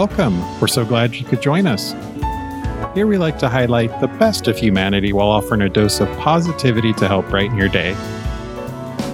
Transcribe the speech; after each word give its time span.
welcome. 0.00 0.40
We're 0.60 0.66
so 0.66 0.82
glad 0.82 1.14
you 1.14 1.26
could 1.26 1.42
join 1.42 1.66
us. 1.66 1.92
Here 2.94 3.06
we 3.06 3.18
like 3.18 3.38
to 3.40 3.50
highlight 3.50 4.00
the 4.00 4.06
best 4.06 4.48
of 4.48 4.56
humanity 4.56 5.12
while 5.12 5.28
offering 5.28 5.60
a 5.60 5.68
dose 5.68 6.00
of 6.00 6.08
positivity 6.16 6.94
to 6.94 7.06
help 7.06 7.28
brighten 7.28 7.58
your 7.58 7.68
day. 7.68 7.92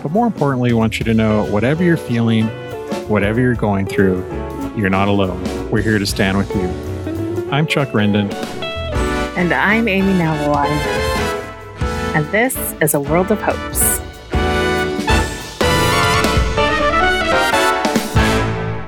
But 0.00 0.12
more 0.12 0.28
importantly, 0.28 0.72
we 0.72 0.78
want 0.78 1.00
you 1.00 1.04
to 1.06 1.12
know 1.12 1.44
whatever 1.46 1.82
you're 1.82 1.96
feeling, 1.96 2.46
whatever 3.08 3.40
you're 3.40 3.56
going 3.56 3.86
through, 3.86 4.24
you're 4.76 4.88
not 4.88 5.08
alone. 5.08 5.42
We're 5.72 5.82
here 5.82 5.98
to 5.98 6.06
stand 6.06 6.38
with 6.38 6.54
you. 6.54 7.50
I'm 7.50 7.66
Chuck 7.66 7.88
Rendon. 7.88 8.32
And 9.36 9.52
I'm 9.52 9.88
Amy 9.88 10.12
Nawalai. 10.12 10.68
And 12.14 12.24
this 12.26 12.56
is 12.80 12.94
A 12.94 13.00
World 13.00 13.32
of 13.32 13.42
Hopes. 13.42 13.95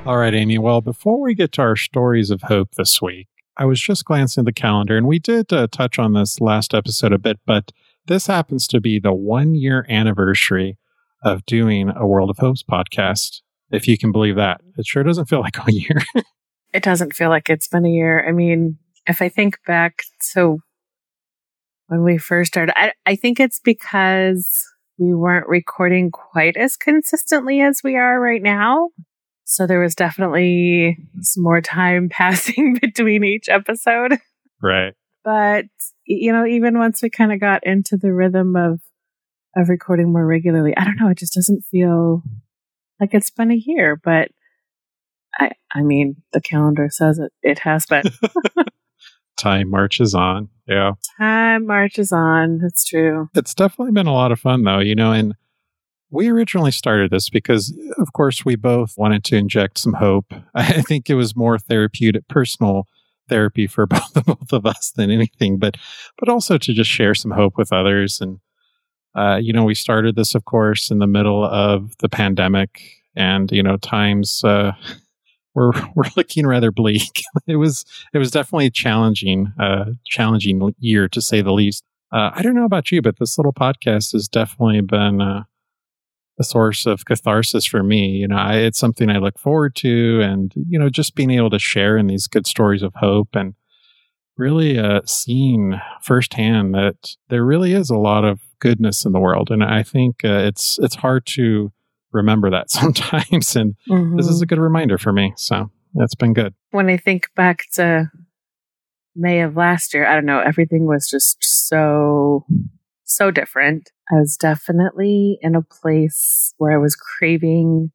All 0.09 0.17
right, 0.17 0.33
Amy. 0.33 0.57
Well, 0.57 0.81
before 0.81 1.21
we 1.21 1.35
get 1.35 1.53
to 1.53 1.61
our 1.61 1.77
stories 1.77 2.31
of 2.31 2.41
hope 2.41 2.71
this 2.77 3.03
week, 3.03 3.29
I 3.59 3.67
was 3.67 3.79
just 3.79 4.07
glancing 4.07 4.41
at 4.41 4.47
the 4.47 4.55
calendar, 4.55 4.97
and 4.97 5.07
we 5.07 5.19
did 5.19 5.53
uh, 5.53 5.67
touch 5.71 5.99
on 5.99 6.15
this 6.15 6.41
last 6.41 6.73
episode 6.73 7.13
a 7.13 7.19
bit, 7.19 7.41
but 7.45 7.73
this 8.07 8.27
happens 8.27 8.67
to 8.69 8.81
be 8.81 8.99
the 8.99 9.13
one 9.13 9.55
year 9.55 9.85
anniversary 9.87 10.79
of 11.23 11.45
doing 11.45 11.93
a 11.95 12.07
World 12.07 12.31
of 12.31 12.39
Hopes 12.39 12.63
podcast. 12.63 13.43
If 13.71 13.87
you 13.87 13.99
can 13.99 14.11
believe 14.11 14.37
that, 14.37 14.63
it 14.79 14.87
sure 14.87 15.03
doesn't 15.03 15.27
feel 15.27 15.41
like 15.43 15.59
a 15.59 15.71
year. 15.71 16.01
it 16.73 16.83
doesn't 16.83 17.13
feel 17.15 17.29
like 17.29 17.51
it's 17.51 17.69
been 17.69 17.85
a 17.85 17.91
year. 17.91 18.27
I 18.27 18.33
mean, 18.33 18.79
if 19.07 19.21
I 19.21 19.29
think 19.29 19.59
back 19.67 20.05
to 20.33 20.61
when 21.89 22.03
we 22.03 22.17
first 22.17 22.53
started, 22.55 22.73
I, 22.79 22.93
I 23.05 23.15
think 23.15 23.41
it's 23.41 23.61
because 23.63 24.65
we 24.97 25.13
weren't 25.13 25.49
recording 25.49 26.11
quite 26.11 26.57
as 26.57 26.79
consistently 26.79 27.61
as 27.61 27.83
we 27.85 27.97
are 27.97 28.19
right 28.19 28.41
now. 28.41 28.89
So 29.51 29.67
there 29.67 29.81
was 29.81 29.95
definitely 29.95 30.99
some 31.23 31.43
more 31.43 31.63
time 31.63 32.09
passing 32.13 32.77
between 32.81 33.25
each 33.25 33.49
episode. 33.49 34.19
Right. 34.63 34.93
But, 35.25 35.65
you 36.05 36.33
know, 36.33 36.45
even 36.45 36.79
once 36.79 37.03
we 37.03 37.09
kind 37.09 37.33
of 37.33 37.41
got 37.41 37.67
into 37.67 37.97
the 37.97 38.13
rhythm 38.13 38.57
of, 38.57 38.81
of 39.57 39.71
recording 39.71 40.13
more 40.13 40.27
regularly, 40.27 40.77
I 40.77 40.85
don't 40.85 41.01
know, 41.01 41.09
it 41.09 41.19
just 41.19 41.33
doesn't 41.33 41.65
feel 41.71 42.23
like 43.01 43.15
it's 43.15 43.31
been 43.31 43.51
a 43.51 43.55
year, 43.57 43.99
but 44.03 44.31
I, 45.39 45.53
I 45.75 45.83
mean, 45.83 46.17
the 46.35 46.43
calendar 46.43 46.89
says 46.91 47.19
it, 47.19 47.33
it 47.43 47.61
has 47.61 47.87
been. 47.87 48.05
time 49.39 49.71
marches 49.71 50.15
on. 50.15 50.51
Yeah. 50.67 50.93
Time 51.19 51.67
marches 51.67 52.13
on. 52.13 52.59
That's 52.59 52.85
true. 52.85 53.31
It's 53.35 53.55
definitely 53.55 53.93
been 53.93 54.07
a 54.07 54.13
lot 54.13 54.31
of 54.31 54.41
fun 54.41 54.65
though, 54.65 54.81
you 54.81 54.95
know, 54.95 55.13
and 55.13 55.35
we 56.11 56.29
originally 56.29 56.71
started 56.71 57.11
this 57.11 57.29
because, 57.29 57.77
of 57.99 58.13
course, 58.13 58.45
we 58.45 58.57
both 58.57 58.95
wanted 58.97 59.25
to 59.25 59.37
inject 59.37 59.79
some 59.79 59.95
hope. 59.95 60.33
I 60.55 60.83
think 60.83 61.11
it 61.11 61.15
was 61.15 61.37
more 61.37 61.59
therapeutic, 61.59 62.27
personal 62.29 62.87
therapy 63.29 63.67
for 63.67 63.87
both, 63.87 64.25
both 64.27 64.53
of 64.53 64.67
us 64.67 64.93
than 64.97 65.11
anything, 65.11 65.59
but 65.59 65.77
but 66.19 66.29
also 66.29 66.59
to 66.59 66.73
just 66.73 66.91
share 66.91 67.15
some 67.15 67.31
hope 67.31 67.57
with 67.57 67.73
others. 67.73 68.21
And 68.21 68.39
uh, 69.15 69.37
you 69.37 69.53
know, 69.53 69.65
we 69.65 69.75
started 69.75 70.17
this, 70.17 70.35
of 70.35 70.45
course, 70.45 70.91
in 70.91 70.99
the 70.99 71.07
middle 71.07 71.45
of 71.45 71.95
the 71.99 72.09
pandemic, 72.09 72.81
and 73.17 73.51
you 73.51 73.63
know, 73.63 73.77
times 73.77 74.43
uh, 74.45 74.73
were 75.55 75.73
were 75.95 76.07
looking 76.17 76.47
rather 76.47 76.71
bleak. 76.71 77.23
it 77.47 77.57
was 77.57 77.85
it 78.15 78.19
was 78.19 78.31
definitely 78.31 78.71
challenging, 78.71 79.53
uh, 79.61 79.87
challenging 80.07 80.75
year 80.79 81.09
to 81.09 81.21
say 81.21 81.43
the 81.43 81.53
least. 81.53 81.85
Uh, 82.11 82.31
I 82.33 82.41
don't 82.41 82.55
know 82.55 82.65
about 82.65 82.91
you, 82.91 83.03
but 83.03 83.19
this 83.19 83.37
little 83.37 83.53
podcast 83.53 84.13
has 84.13 84.29
definitely 84.29 84.81
been 84.81 85.21
uh, 85.21 85.43
a 86.39 86.45
source 86.45 86.87
of 86.87 87.05
catharsis 87.05 87.67
for 87.67 87.83
me. 87.83 88.09
You 88.09 88.29
know, 88.29 88.37
I, 88.37 88.57
it's 88.57 88.79
something 88.79 89.11
I 89.11 89.19
look 89.19 89.39
forward 89.39 89.75
to, 89.77 90.21
and 90.21 90.53
you 90.69 90.79
know, 90.79 90.89
just 90.89 91.15
being 91.15 91.31
able 91.31 91.51
to 91.51 91.59
share 91.59 91.97
in 91.97 92.07
these 92.07 92.27
good 92.27 92.47
stories 92.47 92.83
of 92.83 92.95
hope 92.97 93.35
and 93.35 93.55
really 94.37 94.79
uh, 94.79 95.01
seeing 95.05 95.81
firsthand 96.03 96.75
that 96.75 97.17
there 97.29 97.45
really 97.45 97.73
is 97.73 97.91
a 97.91 97.99
lot 97.99 98.25
of 98.25 98.41
goodness 98.61 99.05
in 99.05 99.13
the 99.13 99.21
world, 99.21 99.51
and 99.51 99.63
I 99.65 99.83
think 99.83 100.25
uh, 100.25 100.45
it's 100.45 100.79
it's 100.81 100.97
hard 100.97 101.27
to 101.27 101.73
remember 102.13 102.51
that 102.51 102.71
sometimes, 102.71 103.57
and 103.57 103.75
mm-hmm. 103.89 104.17
this 104.17 104.27
is 104.27 104.37
mm-hmm. 104.37 104.45
a 104.45 104.47
good 104.47 104.59
reminder 104.59 104.99
for 104.99 105.13
me. 105.13 105.33
So 105.37 105.71
that's 105.95 106.15
been 106.15 106.35
good. 106.35 106.55
When 106.71 106.89
I 106.89 106.97
think 106.97 107.29
back 107.35 107.65
to 107.75 108.11
May 109.17 109.41
of 109.41 109.57
last 109.57 109.95
year, 109.95 110.07
I 110.07 110.15
don't 110.15 110.27
know, 110.27 110.41
everything 110.41 110.87
was 110.87 111.09
just 111.09 111.39
so 111.43 112.47
so 113.09 113.31
different. 113.31 113.91
I 114.11 114.17
was 114.17 114.37
definitely 114.37 115.39
in 115.41 115.55
a 115.55 115.63
place 115.63 116.55
where 116.59 116.73
I 116.73 116.79
was 116.79 116.97
craving, 116.97 117.91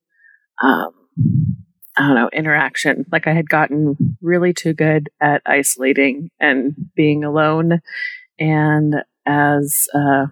um, 0.62 0.91
I 1.97 2.07
don't 2.07 2.16
know, 2.16 2.29
interaction. 2.34 3.06
Like 3.12 3.28
I 3.28 3.34
had 3.34 3.50
gotten 3.50 4.18
really 4.22 4.53
too 4.53 4.73
good 4.73 5.09
at 5.22 5.41
isolating 5.46 6.29
and 6.40 6.75
being 6.96 7.23
alone. 7.23 7.79
And 8.40 8.96
as 9.25 9.88
uh, 9.96 10.25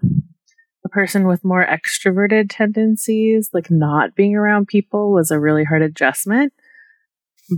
a 0.84 0.88
person 0.90 1.26
with 1.26 1.44
more 1.44 1.66
extroverted 1.66 2.46
tendencies, 2.50 3.50
like 3.52 3.70
not 3.70 4.14
being 4.14 4.34
around 4.36 4.66
people 4.66 5.12
was 5.12 5.30
a 5.30 5.40
really 5.40 5.64
hard 5.64 5.82
adjustment. 5.82 6.52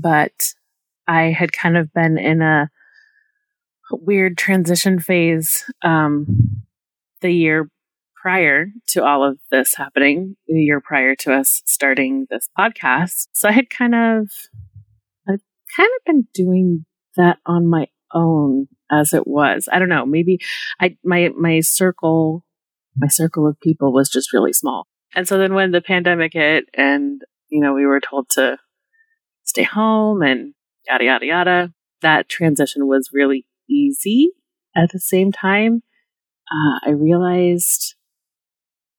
But 0.00 0.52
I 1.06 1.24
had 1.24 1.52
kind 1.52 1.76
of 1.76 1.92
been 1.92 2.18
in 2.18 2.42
a 2.42 2.70
weird 3.90 4.38
transition 4.38 4.98
phase 4.98 5.64
um, 5.82 6.53
the 7.24 7.32
year 7.32 7.70
prior 8.20 8.66
to 8.88 9.02
all 9.02 9.24
of 9.24 9.38
this 9.50 9.74
happening, 9.74 10.36
the 10.46 10.60
year 10.60 10.78
prior 10.78 11.14
to 11.16 11.32
us 11.32 11.62
starting 11.64 12.26
this 12.28 12.50
podcast. 12.56 13.28
So 13.32 13.48
I 13.48 13.52
had 13.52 13.70
kind 13.70 13.94
of, 13.94 14.28
I've 15.26 15.40
kind 15.74 15.88
of 15.96 16.04
been 16.04 16.28
doing 16.34 16.84
that 17.16 17.38
on 17.46 17.66
my 17.66 17.86
own 18.12 18.66
as 18.90 19.14
it 19.14 19.26
was. 19.26 19.70
I 19.72 19.78
don't 19.78 19.88
know. 19.88 20.04
Maybe 20.04 20.38
I, 20.78 20.98
my, 21.02 21.30
my 21.34 21.60
circle, 21.60 22.44
my 22.94 23.08
circle 23.08 23.48
of 23.48 23.58
people 23.58 23.90
was 23.90 24.10
just 24.10 24.34
really 24.34 24.52
small. 24.52 24.86
And 25.14 25.26
so 25.26 25.38
then 25.38 25.54
when 25.54 25.70
the 25.70 25.80
pandemic 25.80 26.34
hit 26.34 26.66
and, 26.74 27.22
you 27.48 27.60
know, 27.62 27.72
we 27.72 27.86
were 27.86 28.00
told 28.00 28.28
to 28.32 28.58
stay 29.44 29.62
home 29.62 30.20
and 30.20 30.52
yada, 30.86 31.04
yada, 31.04 31.26
yada, 31.26 31.72
that 32.02 32.28
transition 32.28 32.86
was 32.86 33.08
really 33.14 33.46
easy. 33.68 34.32
At 34.76 34.90
the 34.92 35.00
same 35.00 35.32
time, 35.32 35.82
uh, 36.50 36.88
I 36.88 36.90
realized 36.90 37.94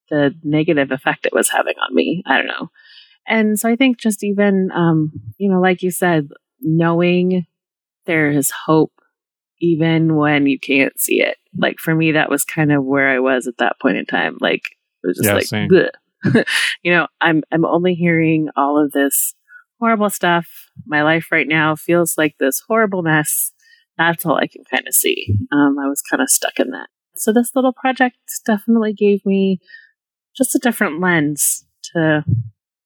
the 0.09 0.35
negative 0.44 0.91
effect 0.91 1.25
it 1.25 1.33
was 1.33 1.50
having 1.50 1.75
on 1.81 1.94
me. 1.94 2.23
I 2.25 2.38
don't 2.38 2.47
know. 2.47 2.69
And 3.28 3.59
so 3.59 3.69
I 3.69 3.75
think 3.75 4.00
just 4.00 4.23
even, 4.23 4.69
um, 4.73 5.11
you 5.38 5.50
know, 5.50 5.59
like 5.59 5.81
you 5.81 5.91
said, 5.91 6.29
knowing 6.61 7.45
there 8.05 8.29
is 8.29 8.51
hope 8.66 8.94
even 9.59 10.16
when 10.16 10.47
you 10.47 10.59
can't 10.59 11.00
see 11.00 11.22
it. 11.22 11.38
Like 11.57 11.79
for 11.79 11.95
me, 11.95 12.11
that 12.11 12.29
was 12.29 12.44
kind 12.44 12.72
of 12.72 12.84
where 12.84 13.09
I 13.09 13.19
was 13.19 13.47
at 13.47 13.57
that 13.57 13.79
point 13.81 13.97
in 13.97 14.05
time. 14.05 14.38
Like 14.39 14.63
it 15.03 15.07
was 15.07 15.17
just 15.17 15.28
yeah, 15.28 15.34
like, 15.34 15.47
you 16.84 16.91
know, 16.91 17.07
I'm 17.22 17.44
I'm 17.51 17.66
only 17.66 17.94
hearing 17.94 18.50
all 18.55 18.84
of 18.84 18.91
this 18.91 19.34
horrible 19.79 20.09
stuff. 20.09 20.47
My 20.85 21.03
life 21.03 21.28
right 21.31 21.47
now 21.47 21.75
feels 21.75 22.17
like 22.17 22.35
this 22.39 22.61
horrible 22.67 23.01
mess. 23.01 23.51
That's 23.97 24.25
all 24.25 24.35
I 24.35 24.47
can 24.47 24.63
kind 24.69 24.88
of 24.88 24.94
see. 24.94 25.38
Um, 25.51 25.78
I 25.79 25.88
was 25.88 26.01
kind 26.01 26.22
of 26.22 26.29
stuck 26.29 26.59
in 26.59 26.72
that. 26.72 26.88
So 27.18 27.31
this 27.31 27.52
little 27.56 27.74
project 27.74 28.18
definitely 28.46 28.94
gave 28.94 29.26
me 29.26 29.59
just 30.35 30.56
a 30.56 30.59
different 30.59 31.00
lens 31.00 31.66
to 31.94 32.23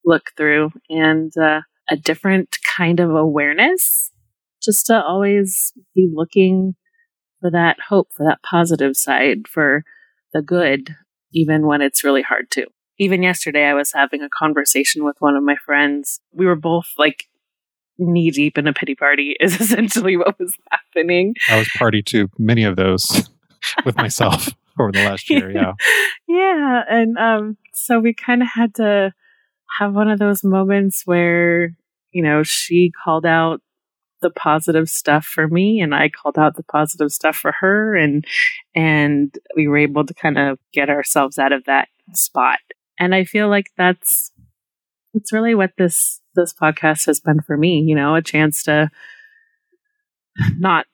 look 0.05 0.31
through 0.37 0.71
and 0.89 1.31
uh, 1.37 1.61
a 1.89 1.95
different 1.95 2.57
kind 2.77 2.99
of 2.99 3.11
awareness 3.11 4.11
just 4.61 4.85
to 4.87 5.01
always 5.01 5.73
be 5.95 6.09
looking 6.13 6.75
for 7.39 7.49
that 7.51 7.77
hope, 7.87 8.09
for 8.15 8.25
that 8.25 8.43
positive 8.43 8.95
side, 8.95 9.47
for 9.47 9.83
the 10.33 10.41
good, 10.41 10.95
even 11.33 11.65
when 11.65 11.81
it's 11.81 12.03
really 12.03 12.21
hard 12.21 12.51
to. 12.51 12.65
Even 12.97 13.23
yesterday, 13.23 13.65
I 13.65 13.73
was 13.73 13.93
having 13.93 14.21
a 14.21 14.29
conversation 14.29 15.05
with 15.05 15.15
one 15.19 15.35
of 15.35 15.43
my 15.43 15.55
friends. 15.65 16.19
We 16.33 16.45
were 16.45 16.57
both 16.57 16.87
like 16.97 17.25
knee 17.97 18.31
deep 18.31 18.57
in 18.57 18.67
a 18.67 18.73
pity 18.73 18.95
party, 18.95 19.35
is 19.39 19.59
essentially 19.59 20.17
what 20.17 20.37
was 20.39 20.53
happening. 20.69 21.35
I 21.49 21.57
was 21.57 21.69
party 21.77 22.01
to 22.03 22.29
many 22.37 22.63
of 22.63 22.75
those 22.75 23.29
with 23.85 23.97
myself 23.97 24.49
over 24.79 24.91
the 24.91 25.03
last 25.03 25.29
year. 25.29 25.51
Yeah. 25.51 25.73
yeah. 26.27 26.81
And 26.89 27.17
um, 27.17 27.57
so 27.73 27.99
we 27.99 28.13
kind 28.13 28.41
of 28.41 28.49
had 28.53 28.75
to 28.75 29.13
have 29.79 29.93
one 29.93 30.09
of 30.09 30.19
those 30.19 30.43
moments 30.43 31.03
where, 31.05 31.75
you 32.11 32.23
know, 32.23 32.43
she 32.43 32.91
called 33.03 33.25
out 33.25 33.61
the 34.21 34.29
positive 34.29 34.89
stuff 34.89 35.25
for 35.25 35.47
me 35.47 35.79
and 35.79 35.95
I 35.95 36.09
called 36.09 36.37
out 36.37 36.57
the 36.57 36.63
positive 36.63 37.11
stuff 37.11 37.37
for 37.37 37.53
her 37.59 37.95
and 37.95 38.25
and 38.75 39.33
we 39.55 39.67
were 39.67 39.77
able 39.77 40.05
to 40.05 40.13
kind 40.13 40.37
of 40.37 40.59
get 40.73 40.89
ourselves 40.89 41.37
out 41.39 41.53
of 41.53 41.63
that 41.65 41.87
spot. 42.13 42.59
And 42.99 43.15
I 43.15 43.23
feel 43.23 43.47
like 43.47 43.67
that's 43.77 44.31
that's 45.13 45.31
really 45.31 45.55
what 45.55 45.71
this 45.77 46.21
this 46.35 46.53
podcast 46.53 47.05
has 47.05 47.19
been 47.19 47.41
for 47.41 47.57
me, 47.57 47.79
you 47.79 47.95
know, 47.95 48.15
a 48.15 48.21
chance 48.21 48.63
to 48.63 48.89
not 50.57 50.85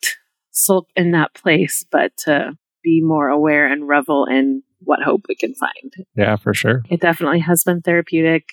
sulk 0.55 0.87
in 0.95 1.11
that 1.11 1.33
place, 1.33 1.85
but 1.91 2.15
to 2.17 2.57
be 2.83 3.01
more 3.01 3.29
aware 3.29 3.71
and 3.71 3.87
revel 3.87 4.25
in 4.25 4.63
what 4.79 5.01
hope 5.01 5.25
we 5.27 5.35
can 5.35 5.53
find. 5.55 5.93
Yeah, 6.15 6.35
for 6.37 6.53
sure. 6.53 6.83
It 6.89 7.01
definitely 7.01 7.39
has 7.39 7.63
been 7.63 7.81
therapeutic 7.81 8.45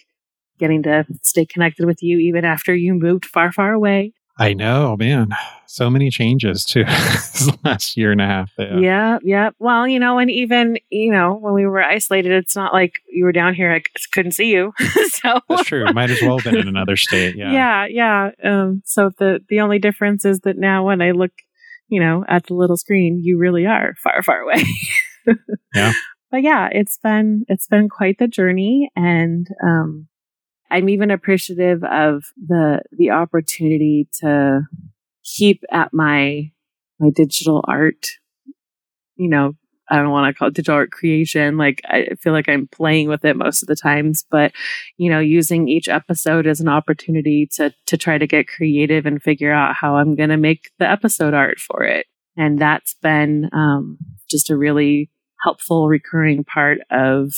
getting 0.59 0.83
to 0.83 1.05
stay 1.23 1.45
connected 1.47 1.87
with 1.87 2.03
you 2.03 2.19
even 2.19 2.45
after 2.45 2.75
you 2.75 2.95
moved 2.95 3.27
far, 3.27 3.53
far 3.53 3.73
away. 3.73 4.13
I 4.39 4.55
know, 4.55 4.97
man. 4.97 5.29
So 5.67 5.91
many 5.91 6.11
changes 6.11 6.65
too 6.65 6.85
this 6.85 7.51
last 7.65 7.97
year 7.97 8.13
and 8.13 8.21
a 8.21 8.27
half. 8.27 8.51
Yeah. 8.59 8.79
yeah, 8.79 9.19
yeah. 9.23 9.51
Well, 9.59 9.87
you 9.87 9.99
know, 9.99 10.19
and 10.19 10.31
even 10.31 10.79
you 10.91 11.13
know 11.13 11.35
when 11.35 11.55
we 11.55 11.67
were 11.67 11.83
isolated, 11.83 12.33
it's 12.33 12.57
not 12.57 12.73
like 12.73 12.95
you 13.11 13.25
were 13.25 13.33
down 13.33 13.55
here. 13.55 13.73
I 13.73 13.83
couldn't 14.13 14.33
see 14.33 14.51
you. 14.51 14.73
so 15.11 15.41
that's 15.49 15.65
true. 15.65 15.85
Might 15.93 16.11
as 16.11 16.23
well 16.23 16.39
have 16.39 16.45
been 16.45 16.57
in 16.61 16.69
another 16.69 16.97
state. 16.97 17.37
Yeah, 17.37 17.53
yeah, 17.87 17.87
yeah. 17.87 18.31
Um, 18.43 18.83
so 18.85 19.11
the 19.19 19.41
the 19.49 19.61
only 19.61 19.79
difference 19.79 20.25
is 20.25 20.41
that 20.41 20.57
now 20.59 20.87
when 20.87 21.03
I 21.03 21.11
look, 21.11 21.33
you 21.93 22.01
know, 22.01 22.25
at 22.27 22.47
the 22.47 22.55
little 22.55 22.79
screen, 22.79 23.21
you 23.23 23.37
really 23.37 23.67
are 23.67 23.95
far, 24.03 24.23
far 24.23 24.41
away. 24.41 24.65
yeah. 25.75 25.93
But 26.31 26.43
yeah, 26.43 26.71
it's 26.73 26.97
been 26.97 27.45
it's 27.49 27.67
been 27.67 27.91
quite 27.91 28.17
the 28.19 28.27
journey, 28.27 28.91
and 28.97 29.47
um, 29.63 30.09
I'm 30.71 30.89
even 30.89 31.11
appreciative 31.11 31.85
of 31.85 32.25
the 32.43 32.81
the 32.93 33.11
opportunity 33.11 34.09
to 34.21 34.63
keep 35.23 35.65
at 35.71 35.93
my 35.93 36.53
my 36.99 37.11
digital 37.15 37.63
art. 37.69 38.07
You 39.17 39.29
know, 39.29 39.53
I 39.93 39.97
don't 39.97 40.11
want 40.11 40.35
to 40.35 40.39
call 40.39 40.49
it 40.49 40.55
digital 40.55 40.77
art 40.77 40.91
creation. 40.91 41.59
Like 41.59 41.83
I 41.85 42.15
feel 42.19 42.33
like 42.33 42.49
I'm 42.49 42.67
playing 42.67 43.09
with 43.09 43.27
it 43.27 43.37
most 43.37 43.63
of 43.63 43.69
the 43.69 43.77
times, 43.77 44.25
but 44.31 44.53
you 44.97 45.11
know, 45.11 45.21
using 45.21 45.69
each 45.69 45.87
episode 45.87 46.47
as 46.47 46.61
an 46.61 46.69
opportunity 46.69 47.47
to 47.53 47.75
to 47.87 47.99
try 47.99 48.17
to 48.17 48.27
get 48.27 48.49
creative 48.49 49.05
and 49.05 49.23
figure 49.23 49.53
out 49.53 49.75
how 49.75 49.97
I'm 49.97 50.15
going 50.15 50.31
to 50.31 50.39
make 50.39 50.71
the 50.79 50.91
episode 50.91 51.35
art 51.35 51.61
for 51.61 51.85
it. 51.85 52.07
And 52.39 52.59
that's 52.59 52.95
been 53.03 53.51
um, 53.53 53.99
just 54.31 54.49
a 54.49 54.57
really 54.57 55.11
helpful 55.45 55.89
recurring 55.89 56.43
part 56.43 56.79
of 56.91 57.35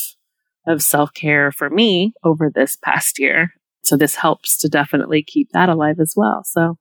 of 0.65 0.81
self 0.81 1.13
care 1.13 1.51
for 1.51 1.69
me 1.69 2.13
over 2.23 2.53
this 2.55 2.77
past 2.77 3.19
year. 3.19 3.51
So 3.83 3.97
this 3.97 4.15
helps 4.15 4.57
to 4.59 4.69
definitely 4.69 5.25
keep 5.25 5.51
that 5.51 5.69
alive 5.69 5.99
as 5.99 6.15
well. 6.17 6.45
So 6.45 6.79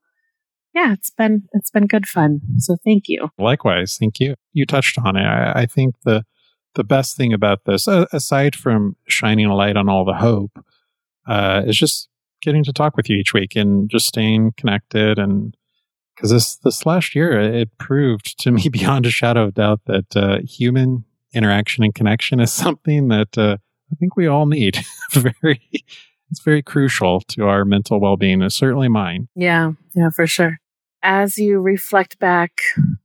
yeah, 0.74 0.92
it's 0.92 1.10
been 1.10 1.44
it's 1.52 1.70
been 1.70 1.86
good 1.86 2.06
fun. 2.06 2.40
So 2.58 2.76
thank 2.84 3.04
you. 3.06 3.28
Likewise, 3.38 3.96
thank 3.98 4.18
you. 4.20 4.34
You 4.52 4.66
touched 4.66 4.98
on 4.98 5.16
it. 5.16 5.24
I, 5.24 5.62
I 5.62 5.66
think 5.66 5.94
the 6.04 6.24
the 6.74 6.84
best 6.84 7.16
thing 7.16 7.32
about 7.32 7.64
this, 7.64 7.86
uh, 7.86 8.06
aside 8.12 8.56
from 8.56 8.96
shining 9.06 9.46
a 9.46 9.54
light 9.54 9.76
on 9.76 9.88
all 9.88 10.04
the 10.04 10.14
hope, 10.14 10.58
uh, 11.28 11.62
is 11.64 11.78
just 11.78 12.08
getting 12.42 12.64
to 12.64 12.72
talk 12.72 12.96
with 12.96 13.08
you 13.08 13.16
each 13.16 13.32
week 13.32 13.54
and 13.56 13.88
just 13.88 14.06
staying 14.06 14.52
connected. 14.56 15.18
And 15.18 15.56
because 16.14 16.30
this 16.30 16.56
this 16.56 16.84
last 16.84 17.14
year, 17.14 17.40
it 17.40 17.76
proved 17.78 18.38
to 18.40 18.50
me 18.50 18.68
beyond 18.72 19.06
a 19.06 19.10
shadow 19.10 19.44
of 19.44 19.54
doubt 19.54 19.82
that 19.86 20.16
uh, 20.16 20.38
human 20.40 21.04
interaction 21.32 21.84
and 21.84 21.94
connection 21.94 22.40
is 22.40 22.52
something 22.52 23.08
that 23.08 23.38
uh, 23.38 23.58
I 23.92 23.94
think 23.96 24.16
we 24.16 24.26
all 24.26 24.46
need. 24.46 24.78
very, 25.12 25.60
it's 26.30 26.42
very 26.44 26.62
crucial 26.62 27.20
to 27.28 27.46
our 27.46 27.64
mental 27.64 28.00
well 28.00 28.16
being. 28.16 28.42
It's 28.42 28.56
certainly 28.56 28.88
mine. 28.88 29.28
Yeah, 29.36 29.72
yeah, 29.94 30.10
for 30.10 30.26
sure. 30.26 30.58
As 31.06 31.36
you 31.36 31.60
reflect 31.60 32.18
back 32.18 32.62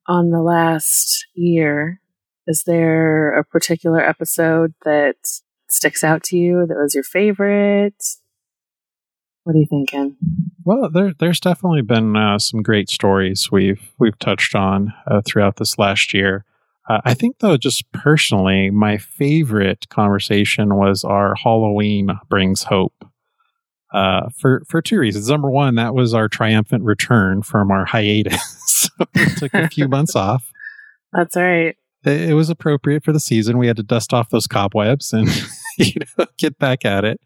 on 0.07 0.29
the 0.29 0.41
last 0.41 1.27
year, 1.35 1.99
is 2.47 2.63
there 2.65 3.37
a 3.37 3.43
particular 3.43 3.99
episode 3.99 4.73
that 4.85 5.17
sticks 5.67 6.01
out 6.01 6.23
to 6.23 6.37
you 6.37 6.65
that 6.65 6.77
was 6.77 6.95
your 6.95 7.03
favorite? 7.03 8.01
What 9.43 9.57
are 9.57 9.59
you 9.59 9.67
thinking? 9.69 10.15
Well, 10.63 10.89
there, 10.89 11.13
there's 11.19 11.41
definitely 11.41 11.81
been 11.81 12.15
uh, 12.15 12.39
some 12.39 12.63
great 12.63 12.89
stories 12.89 13.51
we've 13.51 13.91
we've 13.99 14.17
touched 14.17 14.55
on 14.55 14.93
uh, 15.05 15.21
throughout 15.25 15.57
this 15.57 15.77
last 15.77 16.13
year. 16.13 16.45
Uh, 16.89 17.01
I 17.03 17.13
think, 17.13 17.39
though, 17.39 17.57
just 17.57 17.91
personally, 17.91 18.69
my 18.69 18.97
favorite 18.97 19.89
conversation 19.89 20.77
was 20.77 21.03
our 21.03 21.35
Halloween 21.35 22.11
brings 22.29 22.63
hope. 22.63 22.93
Uh, 23.91 24.29
for 24.37 24.63
for 24.67 24.81
two 24.81 24.99
reasons. 24.99 25.29
Number 25.29 25.49
one, 25.49 25.75
that 25.75 25.95
was 25.95 26.13
our 26.13 26.27
triumphant 26.27 26.83
return 26.83 27.41
from 27.41 27.71
our 27.71 27.85
hiatus. 27.85 28.39
so 28.67 28.89
we 29.15 29.25
took 29.35 29.53
a 29.53 29.67
few 29.67 29.87
months 29.87 30.15
off. 30.15 30.51
That's 31.11 31.35
right. 31.35 31.75
It, 32.05 32.29
it, 32.29 32.33
was 32.33 32.49
appropriate 32.49 33.03
for 33.03 33.11
the 33.11 33.19
season. 33.19 33.57
We 33.57 33.67
had 33.67 33.77
to 33.77 33.83
dust 33.83 34.13
off 34.13 34.29
those 34.29 34.45
cobwebs 34.45 35.11
and 35.11 35.27
you 35.77 35.93
know 36.17 36.27
get 36.37 36.59
back 36.59 36.85
at 36.85 37.03
it. 37.03 37.19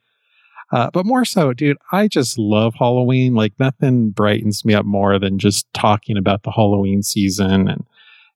Uh, 0.71 0.89
but 0.91 1.05
more 1.05 1.25
so, 1.25 1.53
dude, 1.53 1.77
I 1.91 2.07
just 2.07 2.39
love 2.39 2.75
Halloween. 2.75 3.35
Like 3.35 3.53
nothing 3.59 4.09
brightens 4.09 4.63
me 4.63 4.73
up 4.73 4.85
more 4.85 5.19
than 5.19 5.39
just 5.39 5.71
talking 5.73 6.17
about 6.17 6.43
the 6.43 6.51
Halloween 6.51 7.03
season 7.03 7.67
and 7.67 7.85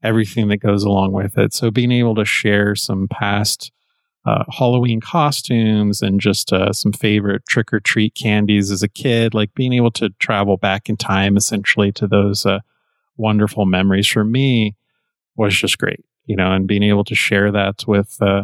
everything 0.03 0.49
that 0.49 0.57
goes 0.57 0.83
along 0.83 1.13
with 1.13 1.37
it. 1.37 1.53
So 1.53 1.71
being 1.71 1.91
able 1.91 2.13
to 2.15 2.25
share 2.25 2.75
some 2.75 3.07
past 3.07 3.71
uh, 4.27 4.43
Halloween 4.49 4.99
costumes 4.99 6.01
and 6.01 6.19
just 6.19 6.51
uh, 6.51 6.73
some 6.73 6.91
favorite 6.91 7.45
trick 7.47 7.71
or 7.71 7.79
treat 7.79 8.13
candies 8.13 8.71
as 8.71 8.83
a 8.83 8.89
kid, 8.89 9.33
like 9.33 9.53
being 9.55 9.71
able 9.71 9.91
to 9.91 10.09
travel 10.19 10.57
back 10.57 10.89
in 10.89 10.97
time 10.97 11.37
essentially 11.37 11.93
to 11.93 12.07
those 12.07 12.45
uh, 12.45 12.59
wonderful 13.15 13.65
memories 13.65 14.07
for 14.07 14.25
me 14.25 14.75
was 15.37 15.55
just 15.55 15.77
great, 15.77 16.03
you 16.25 16.35
know, 16.35 16.51
and 16.51 16.67
being 16.67 16.83
able 16.83 17.05
to 17.05 17.15
share 17.15 17.53
that 17.53 17.87
with 17.87 18.17
uh, 18.21 18.43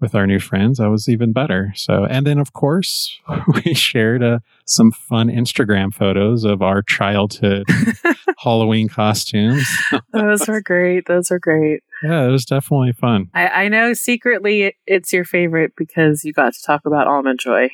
with 0.00 0.14
our 0.14 0.26
new 0.26 0.38
friends, 0.38 0.78
I 0.80 0.86
was 0.86 1.08
even 1.08 1.32
better. 1.32 1.72
So, 1.74 2.04
and 2.04 2.26
then 2.26 2.38
of 2.38 2.52
course, 2.52 3.18
we 3.64 3.74
shared 3.74 4.22
uh, 4.22 4.38
some 4.64 4.92
fun 4.92 5.28
Instagram 5.28 5.92
photos 5.92 6.44
of 6.44 6.62
our 6.62 6.82
childhood 6.82 7.66
Halloween 8.38 8.88
costumes. 8.88 9.66
Those 10.12 10.46
were 10.46 10.60
great. 10.60 11.06
Those 11.06 11.30
were 11.30 11.38
great. 11.38 11.82
Yeah, 12.02 12.26
it 12.26 12.30
was 12.30 12.44
definitely 12.44 12.92
fun. 12.92 13.30
I, 13.34 13.48
I 13.48 13.68
know 13.68 13.92
secretly 13.92 14.76
it's 14.86 15.12
your 15.12 15.24
favorite 15.24 15.72
because 15.76 16.24
you 16.24 16.32
got 16.32 16.54
to 16.54 16.62
talk 16.62 16.82
about 16.86 17.08
almond 17.08 17.40
joy. 17.40 17.70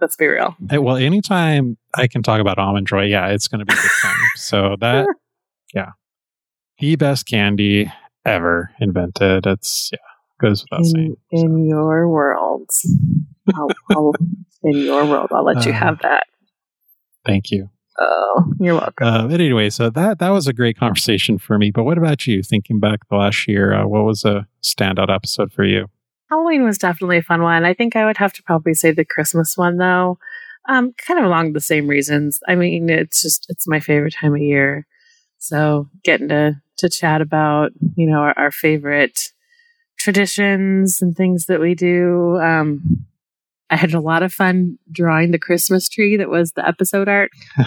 Let's 0.00 0.16
be 0.16 0.26
real. 0.26 0.56
Hey, 0.68 0.78
well, 0.78 0.96
anytime 0.96 1.76
I 1.94 2.08
can 2.08 2.24
talk 2.24 2.40
about 2.40 2.58
almond 2.58 2.88
joy, 2.88 3.04
yeah, 3.04 3.28
it's 3.28 3.46
going 3.46 3.60
to 3.60 3.64
be 3.64 3.72
a 3.72 3.76
good 3.76 3.90
time. 4.02 4.16
so 4.34 4.76
that, 4.80 5.06
yeah, 5.72 5.90
the 6.80 6.96
best 6.96 7.26
candy 7.26 7.92
ever 8.24 8.72
invented. 8.80 9.46
It's 9.46 9.90
yeah 9.92 10.11
goes 10.42 10.64
without 10.64 10.80
in, 10.80 10.84
saying. 10.84 11.16
In 11.30 11.48
so. 11.48 11.56
your 11.56 12.08
world, 12.08 12.68
I'll, 13.54 13.70
I'll, 13.90 14.12
in 14.62 14.78
your 14.78 15.06
world, 15.06 15.28
I'll 15.32 15.44
let 15.44 15.58
uh, 15.58 15.60
you 15.62 15.72
have 15.72 16.00
that. 16.02 16.26
Thank 17.24 17.50
you. 17.50 17.70
Oh, 17.98 18.52
you're 18.58 18.74
welcome. 18.74 19.06
Uh, 19.06 19.26
but 19.28 19.40
anyway, 19.40 19.70
so 19.70 19.90
that 19.90 20.18
that 20.18 20.30
was 20.30 20.46
a 20.46 20.52
great 20.52 20.76
conversation 20.78 21.38
for 21.38 21.58
me. 21.58 21.70
But 21.70 21.84
what 21.84 21.98
about 21.98 22.26
you? 22.26 22.42
Thinking 22.42 22.80
back 22.80 23.08
the 23.08 23.16
last 23.16 23.46
year, 23.46 23.74
uh, 23.74 23.86
what 23.86 24.04
was 24.04 24.24
a 24.24 24.46
standout 24.62 25.14
episode 25.14 25.52
for 25.52 25.64
you? 25.64 25.86
Halloween 26.30 26.64
was 26.64 26.78
definitely 26.78 27.18
a 27.18 27.22
fun 27.22 27.42
one. 27.42 27.64
I 27.64 27.74
think 27.74 27.94
I 27.94 28.06
would 28.06 28.16
have 28.16 28.32
to 28.34 28.42
probably 28.42 28.74
say 28.74 28.90
the 28.90 29.04
Christmas 29.04 29.56
one 29.56 29.76
though. 29.76 30.18
Um, 30.68 30.94
kind 31.06 31.18
of 31.18 31.26
along 31.26 31.52
the 31.52 31.60
same 31.60 31.86
reasons. 31.86 32.38
I 32.48 32.54
mean, 32.54 32.88
it's 32.88 33.20
just 33.20 33.46
it's 33.48 33.68
my 33.68 33.80
favorite 33.80 34.14
time 34.18 34.34
of 34.34 34.40
year. 34.40 34.86
So 35.38 35.88
getting 36.02 36.28
to 36.28 36.54
to 36.78 36.88
chat 36.88 37.20
about 37.20 37.72
you 37.96 38.10
know 38.10 38.18
our, 38.18 38.34
our 38.38 38.50
favorite 38.50 39.32
traditions 40.02 41.00
and 41.00 41.16
things 41.16 41.46
that 41.46 41.60
we 41.60 41.74
do. 41.74 42.36
Um, 42.38 43.06
I 43.70 43.76
had 43.76 43.94
a 43.94 44.00
lot 44.00 44.22
of 44.22 44.32
fun 44.32 44.78
drawing 44.90 45.30
the 45.30 45.38
Christmas 45.38 45.88
tree 45.88 46.16
that 46.16 46.28
was 46.28 46.52
the 46.52 46.66
episode 46.66 47.08
art. 47.08 47.30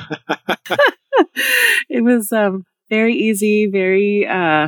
it 1.89 2.03
was 2.03 2.31
um, 2.31 2.65
very 2.89 3.13
easy, 3.13 3.67
very, 3.67 4.27
uh, 4.27 4.67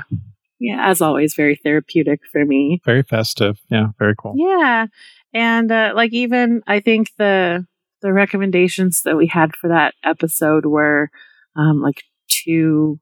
yeah, 0.60 0.90
as 0.90 1.02
always, 1.02 1.36
very 1.36 1.56
therapeutic 1.56 2.22
for 2.32 2.46
me. 2.46 2.82
Very 2.86 3.04
festive. 3.04 3.60
Yeah, 3.70 3.88
very 4.00 4.16
cool. 4.18 4.34
Yeah. 4.38 4.88
And 5.34 5.72
uh, 5.72 5.92
like 5.96 6.14
even 6.14 6.64
I 6.66 6.80
think 6.80 7.12
the 7.18 7.68
the 8.02 8.14
recommendations 8.14 9.02
that 9.04 9.18
we 9.18 9.28
had 9.28 9.56
for 9.56 9.70
that 9.70 9.94
episode 10.04 10.66
were 10.66 11.10
um, 11.56 11.82
like 11.82 12.04
two 12.28 13.00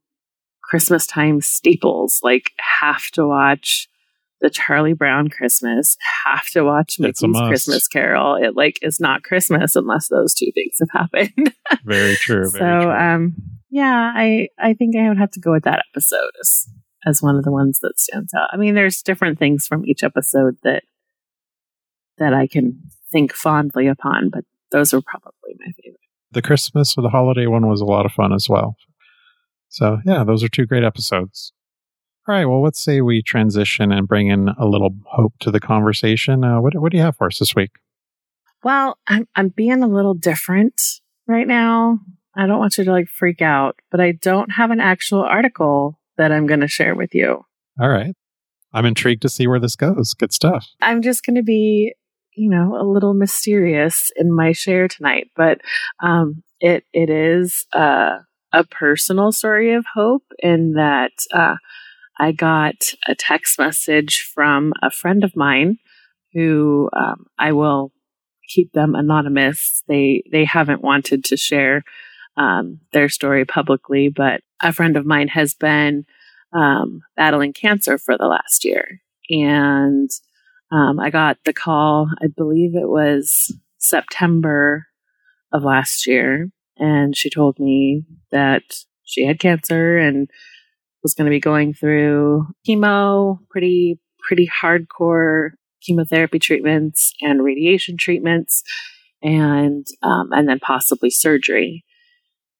Christmas 0.63 1.05
time 1.05 1.41
staples, 1.41 2.19
like 2.23 2.51
have 2.79 3.07
to 3.11 3.27
watch 3.27 3.87
the 4.41 4.49
Charlie 4.49 4.93
Brown 4.93 5.29
Christmas, 5.29 5.97
have 6.25 6.45
to 6.51 6.63
watch 6.63 6.97
Mickey's 6.99 7.39
Christmas 7.47 7.87
Carol. 7.87 8.35
It 8.35 8.55
like 8.55 8.79
is 8.81 8.99
not 8.99 9.23
Christmas 9.23 9.75
unless 9.75 10.09
those 10.09 10.33
two 10.33 10.51
things 10.53 10.77
have 10.79 10.89
happened. 10.91 11.53
very 11.85 12.15
true. 12.15 12.49
Very 12.49 12.51
so, 12.51 12.81
true. 12.81 12.91
um, 12.91 13.35
yeah, 13.69 14.11
I 14.15 14.49
I 14.59 14.73
think 14.73 14.95
I 14.95 15.09
would 15.09 15.17
have 15.17 15.31
to 15.31 15.39
go 15.39 15.51
with 15.51 15.63
that 15.63 15.83
episode 15.91 16.31
as 16.39 16.67
as 17.05 17.21
one 17.21 17.35
of 17.35 17.43
the 17.43 17.51
ones 17.51 17.79
that 17.81 17.99
stands 17.99 18.33
out. 18.33 18.49
I 18.51 18.57
mean, 18.57 18.75
there's 18.75 19.01
different 19.01 19.39
things 19.39 19.67
from 19.67 19.85
each 19.85 20.03
episode 20.03 20.57
that 20.63 20.83
that 22.17 22.33
I 22.33 22.47
can 22.47 22.81
think 23.11 23.33
fondly 23.33 23.87
upon, 23.87 24.29
but 24.29 24.43
those 24.71 24.93
were 24.93 25.01
probably 25.01 25.55
my 25.59 25.71
favorite. 25.81 25.99
The 26.31 26.41
Christmas 26.41 26.95
or 26.97 27.01
the 27.01 27.09
holiday 27.09 27.47
one 27.47 27.67
was 27.67 27.81
a 27.81 27.85
lot 27.85 28.05
of 28.05 28.11
fun 28.11 28.33
as 28.33 28.47
well. 28.49 28.75
So 29.69 29.99
yeah, 30.05 30.23
those 30.23 30.43
are 30.43 30.49
two 30.49 30.65
great 30.65 30.83
episodes. 30.83 31.53
All 32.27 32.33
right. 32.33 32.45
Well, 32.45 32.63
let's 32.63 32.79
say 32.79 33.01
we 33.01 33.21
transition 33.21 33.91
and 33.91 34.07
bring 34.07 34.29
in 34.29 34.49
a 34.49 34.65
little 34.65 34.95
hope 35.05 35.33
to 35.41 35.51
the 35.51 35.59
conversation. 35.59 36.43
Uh, 36.43 36.59
what, 36.59 36.75
what 36.75 36.91
do 36.91 36.97
you 36.97 37.03
have 37.03 37.17
for 37.17 37.27
us 37.27 37.37
this 37.37 37.55
week? 37.55 37.71
Well, 38.63 38.97
I'm, 39.07 39.27
I'm 39.35 39.49
being 39.49 39.83
a 39.83 39.87
little 39.87 40.15
different 40.15 40.81
right 41.27 41.47
now. 41.47 41.99
I 42.35 42.47
don't 42.47 42.57
want 42.57 42.79
you 42.79 42.83
to 42.83 42.91
like 42.91 43.09
freak 43.09 43.43
out, 43.43 43.79
but 43.91 44.01
I 44.01 44.13
don't 44.13 44.51
have 44.53 44.71
an 44.71 44.79
actual 44.79 45.21
article 45.21 45.99
that 46.17 46.31
I'm 46.31 46.47
going 46.47 46.61
to 46.61 46.67
share 46.67 46.95
with 46.95 47.13
you. 47.13 47.45
All 47.79 47.89
right. 47.89 48.15
I'm 48.73 48.85
intrigued 48.85 49.21
to 49.21 49.29
see 49.29 49.47
where 49.47 49.59
this 49.59 49.75
goes. 49.75 50.13
Good 50.13 50.33
stuff. 50.33 50.67
I'm 50.81 51.01
just 51.01 51.23
going 51.23 51.35
to 51.35 51.43
be, 51.43 51.93
you 52.35 52.49
know, 52.49 52.75
a 52.75 52.83
little 52.83 53.13
mysterious 53.13 54.11
in 54.15 54.35
my 54.35 54.51
share 54.51 54.87
tonight, 54.87 55.29
but 55.35 55.59
um, 56.01 56.43
it 56.59 56.83
it 56.91 57.09
is 57.09 57.65
uh, 57.71 58.17
a 58.51 58.63
personal 58.65 59.31
story 59.31 59.73
of 59.73 59.85
hope 59.93 60.23
in 60.39 60.73
that 60.73 61.11
uh, 61.31 61.55
I 62.19 62.31
got 62.31 62.93
a 63.07 63.15
text 63.15 63.59
message 63.59 64.21
from 64.33 64.73
a 64.81 64.89
friend 64.89 65.23
of 65.23 65.35
mine 65.35 65.77
who 66.33 66.89
um, 66.93 67.25
I 67.37 67.51
will 67.51 67.91
keep 68.47 68.71
them 68.73 68.95
anonymous. 68.95 69.83
They 69.87 70.23
they 70.31 70.45
haven't 70.45 70.81
wanted 70.81 71.25
to 71.25 71.37
share 71.37 71.83
um, 72.37 72.79
their 72.93 73.09
story 73.09 73.45
publicly, 73.45 74.09
but 74.09 74.41
a 74.61 74.71
friend 74.71 74.97
of 74.97 75.05
mine 75.05 75.29
has 75.29 75.53
been 75.53 76.05
um, 76.53 77.01
battling 77.15 77.53
cancer 77.53 77.97
for 77.97 78.17
the 78.17 78.27
last 78.27 78.65
year, 78.65 79.01
and 79.29 80.09
um, 80.71 80.99
I 80.99 81.09
got 81.09 81.37
the 81.45 81.53
call. 81.53 82.09
I 82.21 82.27
believe 82.27 82.75
it 82.75 82.89
was 82.89 83.53
September 83.77 84.87
of 85.51 85.63
last 85.63 86.07
year, 86.07 86.49
and 86.77 87.15
she 87.15 87.29
told 87.29 87.59
me 87.59 88.03
that 88.31 88.63
she 89.03 89.25
had 89.25 89.39
cancer 89.39 89.97
and 89.97 90.29
was 91.05 91.13
going 91.13 91.25
to 91.25 91.35
be 91.35 91.39
going 91.39 91.71
through 91.71 92.47
chemo, 92.67 93.37
pretty 93.51 93.99
pretty 94.27 94.49
hardcore 94.63 95.49
chemotherapy 95.83 96.39
treatments 96.39 97.13
and 97.21 97.43
radiation 97.43 97.95
treatments, 97.95 98.63
and 99.21 99.85
um, 100.01 100.29
and 100.31 100.49
then 100.49 100.59
possibly 100.59 101.11
surgery. 101.11 101.85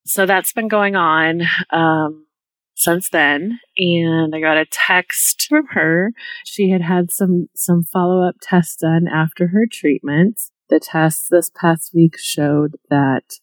So 0.05 0.27
that's 0.27 0.53
been 0.53 0.67
going 0.67 0.95
on 0.95 1.41
um, 1.71 2.27
since 2.75 3.09
then, 3.09 3.57
and 3.79 4.35
I 4.35 4.39
got 4.39 4.57
a 4.57 4.67
text 4.71 5.47
from 5.49 5.65
her. 5.71 6.11
She 6.45 6.69
had 6.69 6.83
had 6.83 7.11
some 7.11 7.47
some 7.55 7.81
follow 7.81 8.21
up 8.21 8.35
tests 8.43 8.75
done 8.75 9.07
after 9.11 9.47
her 9.47 9.65
treatment. 9.65 10.39
The 10.69 10.79
tests 10.79 11.29
this 11.31 11.49
past 11.49 11.95
week 11.95 12.15
showed 12.19 12.75
that 12.91 13.39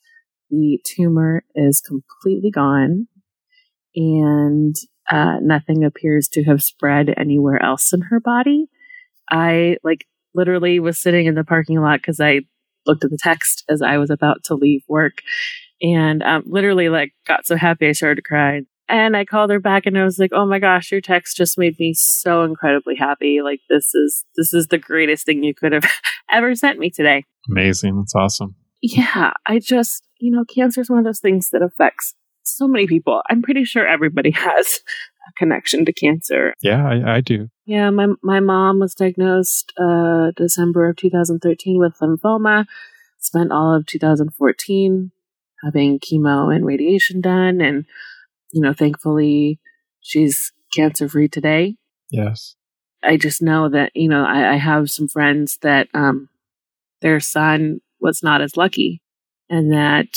the 0.49 0.79
tumor 0.85 1.43
is 1.57 1.81
completely 1.81 2.53
gone 2.53 3.09
and 3.95 4.77
uh, 5.11 5.37
nothing 5.41 5.85
appears 5.85 6.29
to 6.29 6.45
have 6.45 6.63
spread 6.63 7.13
anywhere 7.17 7.63
else 7.63 7.93
in 7.93 8.03
her 8.03 8.21
body. 8.21 8.67
I 9.31 9.77
like 9.83 10.07
literally 10.35 10.81
was 10.81 10.99
sitting 10.99 11.27
in 11.27 11.35
the 11.35 11.45
parking 11.45 11.81
lot 11.81 12.01
because 12.01 12.21
I 12.21 12.41
looked 12.87 13.05
at 13.05 13.11
the 13.11 13.19
text 13.21 13.65
as 13.69 13.83
I 13.83 13.99
was 13.99 14.11
about 14.11 14.45
to 14.45 14.55
leave 14.55 14.83
work 14.89 15.19
and 15.81 16.23
um, 16.23 16.45
literally 16.47 16.89
like 16.89 17.13
got 17.27 17.47
so 17.47 17.57
happy 17.57 17.89
I 17.89 17.93
started 17.93 18.17
to 18.17 18.23
cry. 18.23 18.63
And 18.89 19.17
I 19.17 19.25
called 19.25 19.51
her 19.51 19.61
back 19.61 19.87
and 19.87 19.97
I 19.97 20.05
was 20.05 20.19
like, 20.19 20.33
"Oh 20.35 20.45
my 20.45 20.59
gosh, 20.59 20.93
your 20.93 21.01
text 21.01 21.37
just 21.37 21.57
made 21.57 21.79
me 21.79 21.95
so 21.95 22.43
incredibly 22.43 22.95
happy. 22.95 23.41
Like 23.43 23.61
this 23.71 23.95
is 23.95 24.25
this 24.37 24.53
is 24.53 24.67
the 24.67 24.79
greatest 24.79 25.25
thing 25.25 25.43
you 25.43 25.55
could 25.55 25.73
have 25.73 25.91
ever 26.31 26.55
sent 26.55 26.79
me 26.79 26.91
today." 26.91 27.25
Amazing. 27.51 27.97
That's 27.97 28.15
awesome. 28.15 28.57
Yeah, 28.83 29.33
I 29.47 29.61
just, 29.61 30.05
you 30.19 30.33
know, 30.33 30.45
cancer 30.45 30.81
is 30.81 30.91
one 30.91 30.99
of 30.99 31.05
those 31.05 31.21
things 31.21 31.51
that 31.51 31.63
affects 31.63 32.15
so 32.43 32.67
many 32.67 32.87
people. 32.87 33.23
I'm 33.29 33.43
pretty 33.43 33.65
sure 33.65 33.87
everybody 33.87 34.31
has 34.33 34.81
a 35.29 35.33
connection 35.39 35.85
to 35.85 35.93
cancer. 35.93 36.55
Yeah, 36.63 36.87
I, 36.87 37.17
I 37.17 37.21
do. 37.21 37.49
Yeah, 37.65 37.91
my 37.91 38.09
my 38.23 38.41
mom 38.41 38.81
was 38.81 38.95
diagnosed 38.95 39.73
uh, 39.79 40.33
December 40.37 40.89
of 40.89 40.97
2013 40.97 41.79
with 41.79 41.99
lymphoma. 41.99 42.67
Spent 43.19 43.53
all 43.53 43.75
of 43.75 43.87
2014 43.87 45.13
having 45.63 46.01
chemo 46.01 46.55
and 46.55 46.67
radiation 46.67 47.21
done, 47.21 47.61
and 47.61 47.85
you 48.53 48.61
know, 48.61 48.73
thankfully, 48.73 49.61
she's 50.01 50.53
cancer 50.75 51.09
free 51.09 51.29
today. 51.29 51.77
Yes. 52.11 52.57
I 53.03 53.17
just 53.17 53.43
know 53.43 53.69
that 53.69 53.93
you 53.95 54.09
know 54.09 54.25
I, 54.25 54.55
I 54.55 54.57
have 54.57 54.91
some 54.91 55.09
friends 55.09 55.59
that 55.63 55.89
um, 55.95 56.29
their 57.01 57.21
son 57.21 57.81
was 58.01 58.23
not 58.23 58.43
as 58.43 58.57
lucky, 58.57 59.03
and 59.49 59.73
that 59.73 60.09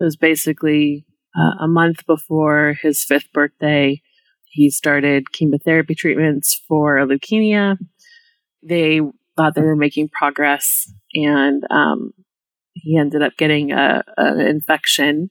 it 0.00 0.04
was 0.04 0.16
basically 0.16 1.06
uh, 1.36 1.64
a 1.64 1.68
month 1.68 2.06
before 2.06 2.76
his 2.80 3.04
fifth 3.04 3.32
birthday, 3.32 4.00
he 4.44 4.70
started 4.70 5.32
chemotherapy 5.32 5.94
treatments 5.94 6.60
for 6.68 6.96
leukemia. 6.98 7.76
They 8.62 9.00
thought 9.36 9.54
they 9.54 9.62
were 9.62 9.76
making 9.76 10.10
progress, 10.10 10.90
and 11.12 11.64
um, 11.70 12.12
he 12.72 12.96
ended 12.96 13.22
up 13.22 13.36
getting 13.36 13.72
a, 13.72 14.04
an 14.16 14.40
infection, 14.40 15.30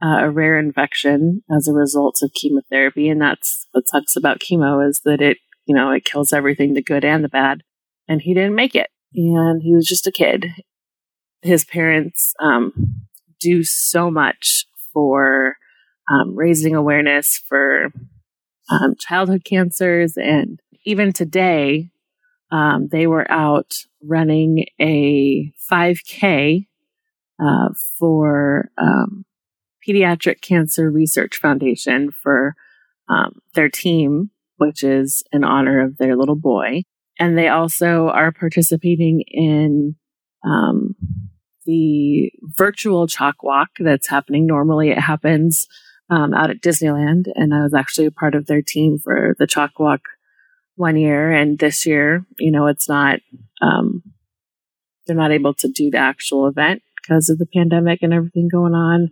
uh, 0.00 0.18
a 0.20 0.30
rare 0.30 0.58
infection, 0.58 1.42
as 1.50 1.66
a 1.66 1.72
result 1.72 2.20
of 2.22 2.32
chemotherapy. 2.34 3.08
And 3.08 3.20
that's 3.20 3.66
what 3.72 3.88
sucks 3.88 4.14
about 4.14 4.38
chemo 4.38 4.88
is 4.88 5.00
that 5.04 5.20
it, 5.20 5.38
you 5.66 5.74
know, 5.74 5.90
it 5.90 6.04
kills 6.04 6.32
everything, 6.32 6.74
the 6.74 6.82
good 6.82 7.04
and 7.04 7.24
the 7.24 7.28
bad. 7.28 7.62
And 8.08 8.22
he 8.22 8.32
didn't 8.32 8.54
make 8.54 8.76
it, 8.76 8.90
and 9.14 9.60
he 9.62 9.74
was 9.74 9.86
just 9.86 10.06
a 10.06 10.12
kid. 10.12 10.46
His 11.42 11.64
parents 11.64 12.32
um, 12.40 12.72
do 13.40 13.64
so 13.64 14.08
much 14.08 14.66
for 14.92 15.56
um, 16.10 16.36
raising 16.36 16.74
awareness 16.74 17.40
for 17.48 17.92
um, 18.70 18.94
childhood 18.98 19.44
cancers. 19.44 20.16
And 20.16 20.60
even 20.84 21.12
today, 21.12 21.90
um, 22.50 22.88
they 22.90 23.06
were 23.06 23.30
out 23.30 23.74
running 24.02 24.66
a 24.80 25.52
5K 25.70 26.66
uh, 27.42 27.68
for 27.98 28.70
um, 28.78 29.24
Pediatric 29.86 30.40
Cancer 30.40 30.90
Research 30.90 31.36
Foundation 31.36 32.10
for 32.10 32.54
um, 33.08 33.40
their 33.54 33.68
team, 33.68 34.30
which 34.56 34.82
is 34.82 35.22
in 35.32 35.44
honor 35.44 35.80
of 35.80 35.96
their 35.96 36.16
little 36.16 36.36
boy. 36.36 36.82
And 37.18 37.36
they 37.36 37.48
also 37.48 38.08
are 38.08 38.32
participating 38.32 39.22
in 39.28 39.96
um, 40.44 40.94
the 41.64 42.30
virtual 42.56 43.06
chalk 43.06 43.42
walk 43.42 43.68
that's 43.78 44.08
happening. 44.08 44.46
Normally, 44.46 44.90
it 44.90 44.98
happens 44.98 45.66
um, 46.10 46.34
out 46.34 46.50
at 46.50 46.60
Disneyland, 46.60 47.26
and 47.34 47.54
I 47.54 47.62
was 47.62 47.74
actually 47.74 48.06
a 48.06 48.12
part 48.12 48.34
of 48.34 48.46
their 48.46 48.62
team 48.62 48.98
for 48.98 49.34
the 49.38 49.46
chalk 49.46 49.78
walk 49.78 50.00
one 50.76 50.96
year. 50.96 51.32
And 51.32 51.58
this 51.58 51.86
year, 51.86 52.26
you 52.38 52.50
know, 52.50 52.66
it's 52.66 52.88
not 52.88 53.20
um, 53.60 54.02
they're 55.06 55.16
not 55.16 55.32
able 55.32 55.54
to 55.54 55.68
do 55.68 55.90
the 55.90 55.98
actual 55.98 56.46
event 56.46 56.82
because 56.96 57.28
of 57.28 57.38
the 57.38 57.46
pandemic 57.46 58.00
and 58.02 58.12
everything 58.12 58.48
going 58.50 58.74
on. 58.74 59.10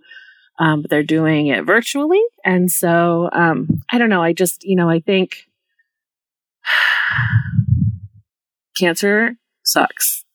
Um, 0.59 0.83
but 0.83 0.91
they're 0.91 1.03
doing 1.03 1.47
it 1.47 1.65
virtually, 1.65 2.23
and 2.45 2.71
so 2.71 3.31
um, 3.33 3.67
I 3.91 3.97
don't 3.97 4.11
know. 4.11 4.23
I 4.23 4.35
just, 4.35 4.63
you 4.63 4.77
know, 4.77 4.91
I 4.91 5.01
think 5.01 5.45
cancer 8.79 9.37
sucks, 9.65 10.27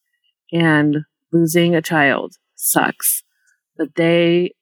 and 0.51 1.05
losing 1.35 1.75
a 1.75 1.81
child 1.81 2.35
sucks, 2.55 3.23
but 3.77 3.95
they 3.95 4.53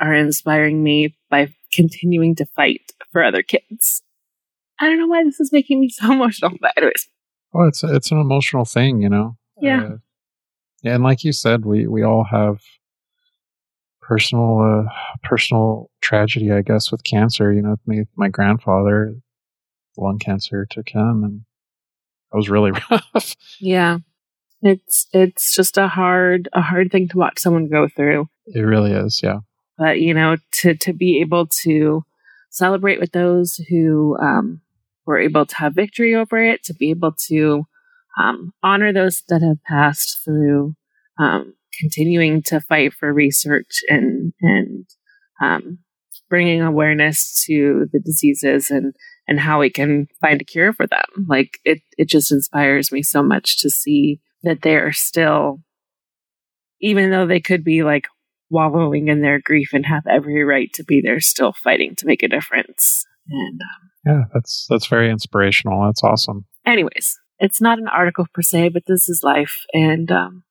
are 0.00 0.14
inspiring 0.14 0.82
me 0.82 1.16
by 1.30 1.52
continuing 1.72 2.34
to 2.36 2.46
fight 2.46 2.92
for 3.10 3.22
other 3.22 3.42
kids. 3.42 4.02
I 4.80 4.86
don't 4.86 4.98
know 4.98 5.06
why 5.06 5.24
this 5.24 5.40
is 5.40 5.52
making 5.52 5.80
me 5.80 5.88
so 5.90 6.12
emotional, 6.12 6.52
but 6.60 6.72
anyways. 6.76 7.08
Well, 7.52 7.68
it's 7.68 7.84
it's 7.84 8.10
an 8.10 8.18
emotional 8.18 8.64
thing, 8.64 9.02
you 9.02 9.08
know. 9.08 9.36
Yeah. 9.60 9.84
Uh, 9.84 9.96
yeah, 10.82 10.94
and 10.94 11.04
like 11.04 11.22
you 11.22 11.32
said, 11.32 11.64
we 11.64 11.86
we 11.86 12.02
all 12.02 12.24
have 12.24 12.60
personal 14.00 14.58
uh, 14.60 14.92
personal 15.22 15.90
tragedy, 16.00 16.50
I 16.50 16.62
guess, 16.62 16.90
with 16.90 17.04
cancer. 17.04 17.52
You 17.52 17.62
know, 17.62 17.76
me, 17.86 18.04
my 18.16 18.28
grandfather, 18.28 19.14
lung 19.96 20.18
cancer 20.18 20.66
took 20.68 20.88
him, 20.88 21.22
and 21.22 21.42
that 22.32 22.38
was 22.38 22.48
really 22.48 22.72
rough. 22.90 23.36
Yeah. 23.60 23.98
It's 24.62 25.08
it's 25.12 25.54
just 25.54 25.76
a 25.76 25.88
hard 25.88 26.48
a 26.52 26.62
hard 26.62 26.90
thing 26.90 27.08
to 27.08 27.18
watch 27.18 27.38
someone 27.38 27.68
go 27.68 27.88
through. 27.88 28.28
It 28.46 28.60
really 28.60 28.92
is, 28.92 29.20
yeah. 29.22 29.40
But 29.76 30.00
you 30.00 30.14
know, 30.14 30.36
to 30.60 30.74
to 30.74 30.92
be 30.92 31.20
able 31.20 31.48
to 31.62 32.04
celebrate 32.50 33.00
with 33.00 33.12
those 33.12 33.56
who 33.68 34.16
um, 34.18 34.60
were 35.04 35.18
able 35.18 35.46
to 35.46 35.56
have 35.56 35.74
victory 35.74 36.14
over 36.14 36.42
it, 36.42 36.62
to 36.64 36.74
be 36.74 36.90
able 36.90 37.12
to 37.28 37.64
um, 38.16 38.52
honor 38.62 38.92
those 38.92 39.22
that 39.28 39.42
have 39.42 39.62
passed 39.64 40.22
through 40.24 40.76
um, 41.18 41.54
continuing 41.78 42.42
to 42.42 42.60
fight 42.60 42.92
for 42.92 43.12
research 43.12 43.80
and 43.88 44.32
and 44.40 44.86
um, 45.42 45.78
bringing 46.28 46.62
awareness 46.62 47.44
to 47.46 47.86
the 47.92 48.00
diseases 48.00 48.70
and 48.70 48.94
and 49.26 49.40
how 49.40 49.60
we 49.60 49.70
can 49.70 50.06
find 50.20 50.40
a 50.40 50.44
cure 50.44 50.72
for 50.72 50.86
them. 50.86 51.26
Like 51.28 51.58
it, 51.64 51.80
it 51.96 52.08
just 52.08 52.32
inspires 52.32 52.90
me 52.90 53.02
so 53.02 53.22
much 53.22 53.58
to 53.60 53.70
see 53.70 54.20
that 54.42 54.62
they 54.62 54.76
are 54.76 54.92
still, 54.92 55.60
even 56.80 57.10
though 57.10 57.26
they 57.26 57.40
could 57.40 57.64
be 57.64 57.82
like 57.82 58.06
wallowing 58.50 59.08
in 59.08 59.22
their 59.22 59.40
grief 59.40 59.70
and 59.72 59.86
have 59.86 60.06
every 60.06 60.44
right 60.44 60.72
to 60.74 60.84
be 60.84 61.00
there, 61.00 61.20
still 61.20 61.52
fighting 61.52 61.94
to 61.96 62.06
make 62.06 62.22
a 62.22 62.28
difference. 62.28 63.04
And 63.30 63.60
um, 63.60 63.90
yeah, 64.04 64.22
that's 64.34 64.66
that's 64.68 64.86
very 64.86 65.10
inspirational. 65.10 65.86
That's 65.86 66.04
awesome. 66.04 66.44
Anyways, 66.66 67.18
it's 67.38 67.60
not 67.60 67.78
an 67.78 67.88
article 67.88 68.26
per 68.32 68.42
se, 68.42 68.70
but 68.70 68.84
this 68.86 69.08
is 69.08 69.22
life, 69.22 69.64
and 69.72 70.10
um, 70.10 70.44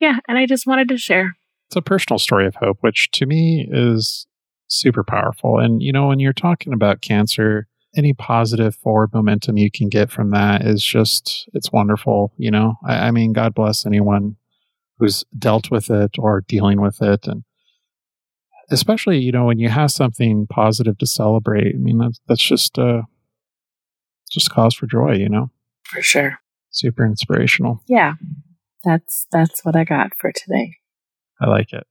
yeah, 0.00 0.18
and 0.28 0.36
I 0.36 0.46
just 0.46 0.66
wanted 0.66 0.88
to 0.88 0.98
share. 0.98 1.36
It's 1.68 1.76
a 1.76 1.82
personal 1.82 2.18
story 2.18 2.46
of 2.46 2.56
hope, 2.56 2.78
which 2.80 3.10
to 3.12 3.26
me 3.26 3.66
is 3.70 4.26
super 4.66 5.04
powerful. 5.04 5.58
And 5.58 5.82
you 5.82 5.92
know, 5.92 6.08
when 6.08 6.18
you're 6.18 6.32
talking 6.32 6.72
about 6.72 7.00
cancer, 7.00 7.66
any 7.96 8.12
positive 8.12 8.74
forward 8.74 9.12
momentum 9.12 9.58
you 9.58 9.70
can 9.70 9.88
get 9.88 10.10
from 10.10 10.30
that 10.30 10.62
is 10.62 10.82
just 10.84 11.48
it's 11.52 11.72
wonderful 11.72 12.32
you 12.36 12.50
know 12.50 12.74
I, 12.86 13.08
I, 13.08 13.10
mean 13.10 13.32
god 13.32 13.54
bless 13.54 13.84
anyone 13.84 14.36
who's 14.98 15.24
dealt 15.38 15.70
with 15.70 15.90
it 15.90 16.12
or 16.18 16.42
dealing 16.48 16.80
with 16.80 17.02
it 17.02 17.26
and 17.26 17.44
especially 18.72 19.18
you 19.18 19.30
know 19.30 19.44
when 19.44 19.58
you 19.58 19.68
have 19.68 19.90
something 19.90 20.46
positive 20.46 20.98
to 20.98 21.06
celebrate. 21.06 21.74
I 21.74 21.78
mean 21.78 21.98
that's 21.98 22.20
that's 22.26 22.42
just 22.42 22.78
uh 22.78 23.02
just 24.30 24.50
cause 24.50 24.74
for 24.74 24.86
joy, 24.86 25.12
you 25.12 25.28
know. 25.28 25.50
For 25.84 26.00
sure. 26.00 26.38
Super 26.70 27.04
inspirational. 27.04 27.82
Yeah. 27.86 28.14
That's 28.82 29.26
that's 29.30 29.64
what 29.64 29.76
I 29.76 29.84
got 29.84 30.14
for 30.16 30.32
today. 30.32 30.76
I 31.40 31.48
like 31.48 31.72
it. 31.72 31.86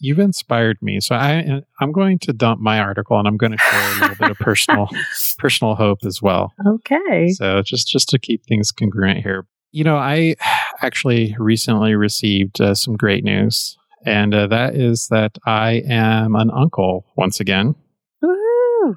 You've 0.00 0.18
inspired 0.18 0.78
me. 0.80 1.00
So 1.00 1.14
I 1.14 1.62
I'm 1.80 1.92
going 1.92 2.18
to 2.20 2.32
dump 2.32 2.60
my 2.60 2.78
article 2.78 3.18
and 3.18 3.26
I'm 3.26 3.36
going 3.36 3.52
to 3.52 3.58
share 3.58 3.90
a 3.90 4.00
little 4.00 4.16
bit 4.16 4.30
of 4.30 4.38
personal 4.38 4.88
personal 5.38 5.74
hope 5.74 5.98
as 6.04 6.22
well. 6.22 6.52
Okay. 6.66 7.28
So 7.28 7.62
just 7.62 7.88
just 7.88 8.08
to 8.10 8.18
keep 8.18 8.44
things 8.46 8.70
congruent 8.70 9.22
here. 9.22 9.46
You 9.72 9.84
know, 9.84 9.96
I 9.96 10.36
actually 10.82 11.34
recently 11.38 11.94
received 11.94 12.60
uh, 12.60 12.74
some 12.74 12.96
great 12.96 13.24
news 13.24 13.76
and 14.04 14.34
uh, 14.34 14.46
that 14.46 14.74
is 14.74 15.08
that 15.08 15.36
I 15.46 15.82
am 15.88 16.34
an 16.34 16.50
uncle 16.50 17.06
once 17.16 17.40
again. 17.40 17.74
Woo! 18.22 18.96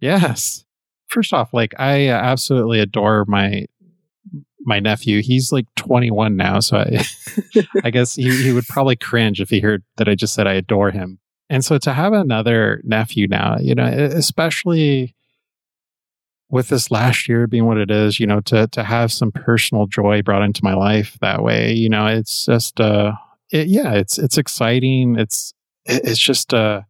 Yes. 0.00 0.64
First 1.08 1.32
off, 1.32 1.54
like 1.54 1.74
I 1.78 2.08
uh, 2.08 2.16
absolutely 2.16 2.80
adore 2.80 3.24
my 3.26 3.66
my 4.66 4.80
nephew. 4.80 5.22
He's 5.22 5.52
like 5.52 5.66
21 5.76 6.36
now, 6.36 6.60
so 6.60 6.78
I, 6.78 7.04
I 7.84 7.90
guess 7.90 8.14
he, 8.14 8.30
he 8.42 8.52
would 8.52 8.66
probably 8.66 8.96
cringe 8.96 9.40
if 9.40 9.50
he 9.50 9.60
heard 9.60 9.82
that 9.96 10.08
I 10.08 10.14
just 10.14 10.34
said 10.34 10.46
I 10.46 10.54
adore 10.54 10.90
him. 10.90 11.18
And 11.48 11.64
so 11.64 11.78
to 11.78 11.92
have 11.92 12.12
another 12.12 12.80
nephew 12.84 13.28
now, 13.28 13.58
you 13.60 13.74
know, 13.74 13.86
especially 13.86 15.14
with 16.48 16.68
this 16.68 16.90
last 16.90 17.28
year 17.28 17.46
being 17.46 17.66
what 17.66 17.78
it 17.78 17.90
is, 17.90 18.20
you 18.20 18.26
know, 18.26 18.40
to 18.40 18.66
to 18.68 18.82
have 18.82 19.12
some 19.12 19.32
personal 19.32 19.86
joy 19.86 20.22
brought 20.22 20.42
into 20.42 20.64
my 20.64 20.74
life 20.74 21.16
that 21.20 21.42
way, 21.42 21.72
you 21.72 21.88
know, 21.88 22.06
it's 22.06 22.46
just 22.46 22.80
uh 22.80 23.12
it, 23.52 23.68
yeah, 23.68 23.92
it's 23.92 24.18
it's 24.18 24.38
exciting. 24.38 25.16
It's 25.16 25.54
it, 25.84 26.02
it's 26.04 26.18
just 26.18 26.52
uh 26.52 26.82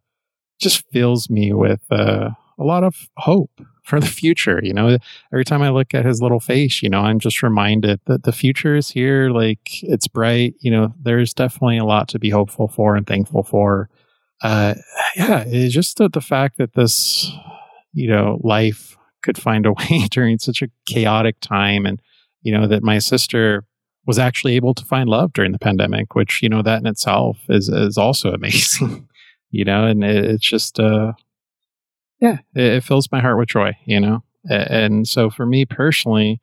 just 0.59 0.85
fills 0.91 1.29
me 1.29 1.53
with 1.53 1.81
uh 1.91 2.29
a 2.59 2.63
lot 2.63 2.83
of 2.83 2.95
hope 3.17 3.61
for 3.87 4.01
the 4.01 4.07
future. 4.07 4.59
You 4.61 4.73
know, 4.73 4.97
every 5.31 5.45
time 5.45 5.61
I 5.61 5.69
look 5.69 5.93
at 5.93 6.05
his 6.05 6.21
little 6.21 6.41
face, 6.41 6.83
you 6.83 6.89
know, 6.89 7.01
I'm 7.01 7.19
just 7.19 7.41
reminded 7.41 8.01
that 8.05 8.23
the 8.23 8.33
future 8.33 8.75
is 8.75 8.89
here. 8.89 9.29
Like 9.29 9.81
it's 9.81 10.07
bright. 10.07 10.55
You 10.59 10.71
know, 10.71 10.93
there's 11.01 11.33
definitely 11.33 11.77
a 11.77 11.85
lot 11.85 12.09
to 12.09 12.19
be 12.19 12.29
hopeful 12.29 12.67
for 12.67 12.97
and 12.97 13.07
thankful 13.07 13.43
for. 13.43 13.89
Uh, 14.43 14.75
yeah, 15.15 15.45
it's 15.47 15.73
just 15.73 15.97
the, 15.97 16.09
the 16.09 16.21
fact 16.21 16.57
that 16.57 16.73
this, 16.73 17.31
you 17.93 18.09
know, 18.09 18.39
life 18.43 18.97
could 19.23 19.37
find 19.37 19.65
a 19.65 19.71
way 19.79 20.07
during 20.11 20.37
such 20.37 20.61
a 20.61 20.69
chaotic 20.85 21.39
time 21.39 21.85
and, 21.85 22.01
you 22.41 22.51
know, 22.51 22.67
that 22.67 22.83
my 22.83 22.99
sister 22.99 23.63
was 24.05 24.19
actually 24.19 24.55
able 24.55 24.73
to 24.73 24.85
find 24.85 25.09
love 25.09 25.31
during 25.31 25.53
the 25.53 25.59
pandemic, 25.59 26.13
which, 26.13 26.43
you 26.43 26.49
know, 26.49 26.61
that 26.61 26.81
in 26.81 26.87
itself 26.87 27.39
is, 27.47 27.69
is 27.69 27.97
also 27.97 28.31
amazing, 28.33 29.07
you 29.49 29.63
know, 29.63 29.85
and 29.85 30.03
it, 30.03 30.25
it's 30.25 30.47
just, 30.47 30.77
uh, 30.77 31.13
yeah, 32.19 32.37
it, 32.55 32.63
it 32.63 32.83
fills 32.83 33.11
my 33.11 33.21
heart 33.21 33.37
with 33.37 33.49
joy, 33.49 33.73
you 33.85 33.99
know? 33.99 34.23
And 34.49 35.07
so 35.07 35.29
for 35.29 35.45
me 35.45 35.65
personally, 35.65 36.41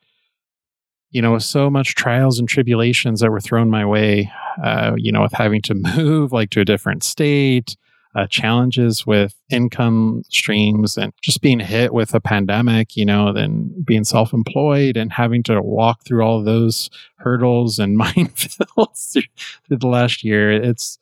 you 1.10 1.22
know, 1.22 1.32
with 1.32 1.44
so 1.44 1.70
much 1.70 1.94
trials 1.94 2.38
and 2.38 2.48
tribulations 2.48 3.20
that 3.20 3.30
were 3.30 3.40
thrown 3.40 3.70
my 3.70 3.86
way, 3.86 4.30
uh, 4.62 4.94
you 4.96 5.12
know, 5.12 5.22
with 5.22 5.32
having 5.32 5.62
to 5.62 5.74
move 5.96 6.32
like 6.32 6.50
to 6.50 6.60
a 6.60 6.64
different 6.64 7.02
state, 7.02 7.76
uh, 8.16 8.26
challenges 8.28 9.06
with 9.06 9.34
income 9.50 10.22
streams 10.28 10.96
and 10.96 11.12
just 11.22 11.40
being 11.40 11.58
hit 11.58 11.92
with 11.92 12.14
a 12.14 12.20
pandemic, 12.20 12.96
you 12.96 13.04
know, 13.04 13.32
then 13.32 13.74
being 13.84 14.04
self 14.04 14.32
employed 14.32 14.96
and 14.96 15.12
having 15.12 15.42
to 15.42 15.60
walk 15.60 16.04
through 16.04 16.22
all 16.22 16.42
those 16.42 16.90
hurdles 17.18 17.78
and 17.78 17.98
minefields 18.00 19.12
through 19.66 19.76
the 19.76 19.86
last 19.86 20.22
year. 20.22 20.52
It's, 20.52 20.98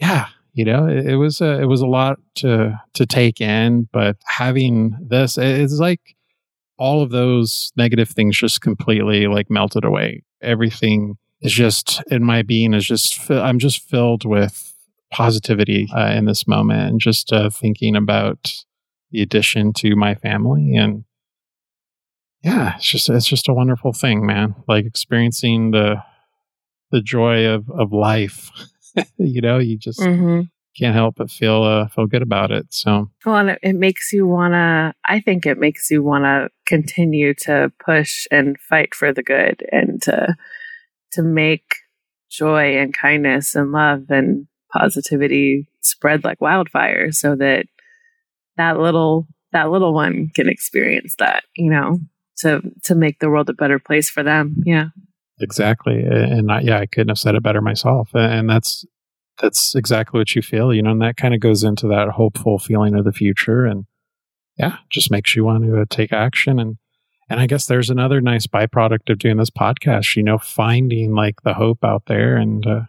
yeah, 0.00 0.26
you 0.52 0.64
know 0.64 0.86
it, 0.86 1.06
it, 1.06 1.16
was 1.16 1.40
a 1.40 1.60
it 1.60 1.66
was 1.66 1.80
a 1.80 1.86
lot 1.86 2.18
to 2.34 2.78
to 2.94 3.06
take 3.06 3.40
in 3.40 3.88
but 3.92 4.16
having 4.26 4.96
this 5.08 5.38
it's 5.38 5.78
like 5.78 6.16
all 6.80 7.02
of 7.02 7.10
those 7.10 7.72
negative 7.76 8.08
things 8.08 8.38
just 8.38 8.62
completely 8.62 9.26
like 9.26 9.50
melted 9.50 9.84
away. 9.84 10.24
Everything 10.40 11.18
is 11.42 11.52
just 11.52 12.02
in 12.10 12.24
my 12.24 12.42
being 12.42 12.74
is 12.74 12.86
just 12.86 13.30
i'm 13.30 13.58
just 13.58 13.82
filled 13.88 14.24
with 14.24 14.74
positivity 15.10 15.88
uh, 15.96 16.12
in 16.12 16.24
this 16.24 16.46
moment 16.46 16.90
and 16.90 17.00
just 17.00 17.32
uh, 17.32 17.50
thinking 17.50 17.96
about 17.96 18.54
the 19.10 19.22
addition 19.22 19.72
to 19.72 19.96
my 19.96 20.14
family 20.14 20.76
and 20.76 21.04
yeah 22.42 22.76
it's 22.76 22.86
just 22.86 23.08
it's 23.08 23.26
just 23.26 23.48
a 23.48 23.54
wonderful 23.54 23.92
thing 23.92 24.24
man. 24.24 24.54
Like 24.68 24.86
experiencing 24.86 25.72
the 25.72 26.02
the 26.90 27.02
joy 27.02 27.46
of 27.46 27.68
of 27.70 27.92
life 27.92 28.50
you 29.16 29.40
know, 29.40 29.58
you 29.58 29.78
just 29.78 30.00
mm-hmm. 30.00 30.42
can't 30.76 30.94
help 30.94 31.16
but 31.16 31.30
feel 31.30 31.62
uh, 31.62 31.88
feel 31.88 32.06
good 32.06 32.22
about 32.22 32.50
it. 32.50 32.66
So 32.70 33.10
well, 33.24 33.36
and 33.36 33.50
it, 33.50 33.58
it 33.62 33.74
makes 33.74 34.12
you 34.12 34.26
wanna. 34.26 34.94
I 35.04 35.20
think 35.20 35.46
it 35.46 35.58
makes 35.58 35.90
you 35.90 36.02
wanna 36.02 36.48
continue 36.66 37.34
to 37.42 37.72
push 37.84 38.26
and 38.30 38.58
fight 38.58 38.94
for 38.94 39.12
the 39.12 39.22
good 39.22 39.64
and 39.70 40.00
to 40.02 40.36
to 41.12 41.22
make 41.22 41.74
joy 42.30 42.78
and 42.78 42.94
kindness 42.94 43.54
and 43.54 43.72
love 43.72 44.04
and 44.10 44.46
positivity 44.72 45.66
spread 45.80 46.24
like 46.24 46.40
wildfire, 46.40 47.12
so 47.12 47.36
that 47.36 47.66
that 48.56 48.78
little 48.78 49.26
that 49.52 49.70
little 49.70 49.92
one 49.92 50.30
can 50.34 50.48
experience 50.48 51.14
that. 51.18 51.44
You 51.56 51.70
know, 51.70 51.98
to 52.38 52.62
to 52.84 52.94
make 52.94 53.18
the 53.18 53.30
world 53.30 53.48
a 53.48 53.54
better 53.54 53.78
place 53.78 54.10
for 54.10 54.22
them. 54.22 54.56
Yeah. 54.64 54.88
Exactly. 55.40 56.02
And 56.02 56.52
I, 56.52 56.60
yeah, 56.60 56.78
I 56.78 56.86
couldn't 56.86 57.08
have 57.08 57.18
said 57.18 57.34
it 57.34 57.42
better 57.42 57.60
myself. 57.60 58.10
And 58.14 58.48
that's, 58.48 58.84
that's 59.40 59.74
exactly 59.74 60.18
what 60.18 60.34
you 60.34 60.42
feel, 60.42 60.72
you 60.74 60.82
know, 60.82 60.90
and 60.90 61.02
that 61.02 61.16
kind 61.16 61.34
of 61.34 61.40
goes 61.40 61.64
into 61.64 61.86
that 61.88 62.08
hopeful 62.10 62.58
feeling 62.58 62.94
of 62.94 63.04
the 63.04 63.12
future. 63.12 63.64
And 63.64 63.86
yeah, 64.58 64.76
just 64.90 65.10
makes 65.10 65.34
you 65.34 65.44
want 65.44 65.64
to 65.64 65.86
take 65.86 66.12
action. 66.12 66.58
And, 66.58 66.76
and 67.30 67.40
I 67.40 67.46
guess 67.46 67.66
there's 67.66 67.88
another 67.90 68.20
nice 68.20 68.46
byproduct 68.46 69.08
of 69.08 69.18
doing 69.18 69.38
this 69.38 69.50
podcast, 69.50 70.14
you 70.16 70.22
know, 70.22 70.36
finding 70.36 71.14
like 71.14 71.40
the 71.42 71.54
hope 71.54 71.84
out 71.84 72.02
there 72.06 72.36
and, 72.36 72.66
uh, 72.66 72.80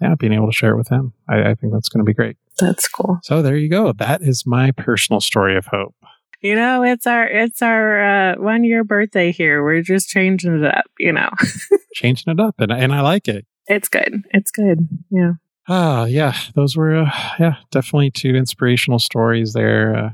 yeah, 0.00 0.16
being 0.16 0.32
able 0.32 0.46
to 0.46 0.52
share 0.52 0.72
it 0.72 0.78
with 0.78 0.88
him. 0.88 1.12
I, 1.28 1.50
I 1.50 1.54
think 1.54 1.72
that's 1.72 1.88
going 1.88 2.04
to 2.04 2.08
be 2.08 2.14
great. 2.14 2.36
That's 2.58 2.88
cool. 2.88 3.20
So 3.22 3.40
there 3.40 3.56
you 3.56 3.68
go. 3.68 3.92
That 3.92 4.22
is 4.22 4.44
my 4.44 4.72
personal 4.72 5.20
story 5.20 5.56
of 5.56 5.66
hope 5.66 5.94
you 6.42 6.56
know, 6.56 6.82
it's 6.82 7.06
our 7.06 7.26
it's 7.26 7.62
our 7.62 8.32
uh, 8.32 8.34
one 8.36 8.64
year 8.64 8.84
birthday 8.84 9.32
here. 9.32 9.62
We're 9.62 9.82
just 9.82 10.08
changing 10.08 10.62
it 10.62 10.64
up, 10.64 10.84
you 10.98 11.12
know. 11.12 11.30
changing 11.94 12.32
it 12.32 12.40
up, 12.40 12.56
and 12.58 12.72
and 12.72 12.92
I 12.92 13.00
like 13.00 13.28
it. 13.28 13.46
It's 13.66 13.88
good. 13.88 14.22
It's 14.30 14.50
good. 14.50 14.88
Yeah. 15.10 15.32
Ah, 15.68 16.04
yeah. 16.06 16.36
Those 16.54 16.76
were 16.76 16.96
uh, 16.96 17.10
yeah, 17.38 17.56
definitely 17.70 18.10
two 18.10 18.34
inspirational 18.34 18.98
stories 18.98 19.52
there. 19.52 19.96
Uh, 19.96 20.10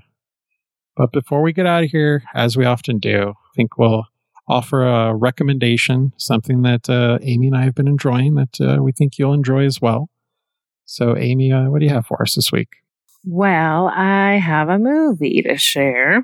but 0.96 1.12
before 1.12 1.42
we 1.42 1.52
get 1.52 1.66
out 1.66 1.84
of 1.84 1.90
here, 1.90 2.24
as 2.34 2.56
we 2.56 2.64
often 2.64 2.98
do, 2.98 3.30
I 3.30 3.50
think 3.56 3.78
we'll 3.78 4.04
offer 4.48 4.86
a 4.86 5.14
recommendation, 5.14 6.12
something 6.16 6.62
that 6.62 6.90
uh, 6.90 7.18
Amy 7.22 7.48
and 7.48 7.56
I 7.56 7.64
have 7.64 7.74
been 7.74 7.88
enjoying 7.88 8.34
that 8.34 8.60
uh, 8.60 8.82
we 8.82 8.92
think 8.92 9.18
you'll 9.18 9.32
enjoy 9.32 9.64
as 9.64 9.80
well. 9.80 10.10
So, 10.84 11.16
Amy, 11.16 11.52
uh, 11.52 11.70
what 11.70 11.80
do 11.80 11.86
you 11.86 11.92
have 11.92 12.06
for 12.06 12.20
us 12.22 12.34
this 12.34 12.50
week? 12.50 12.68
Well, 13.24 13.88
I 13.88 14.34
have 14.34 14.68
a 14.68 14.78
movie 14.78 15.42
to 15.42 15.58
share. 15.58 16.22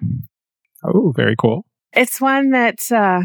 Oh, 0.83 1.13
very 1.15 1.37
cool. 1.37 1.67
It's 1.93 2.21
one 2.21 2.51
that 2.51 2.91
uh 2.91 3.23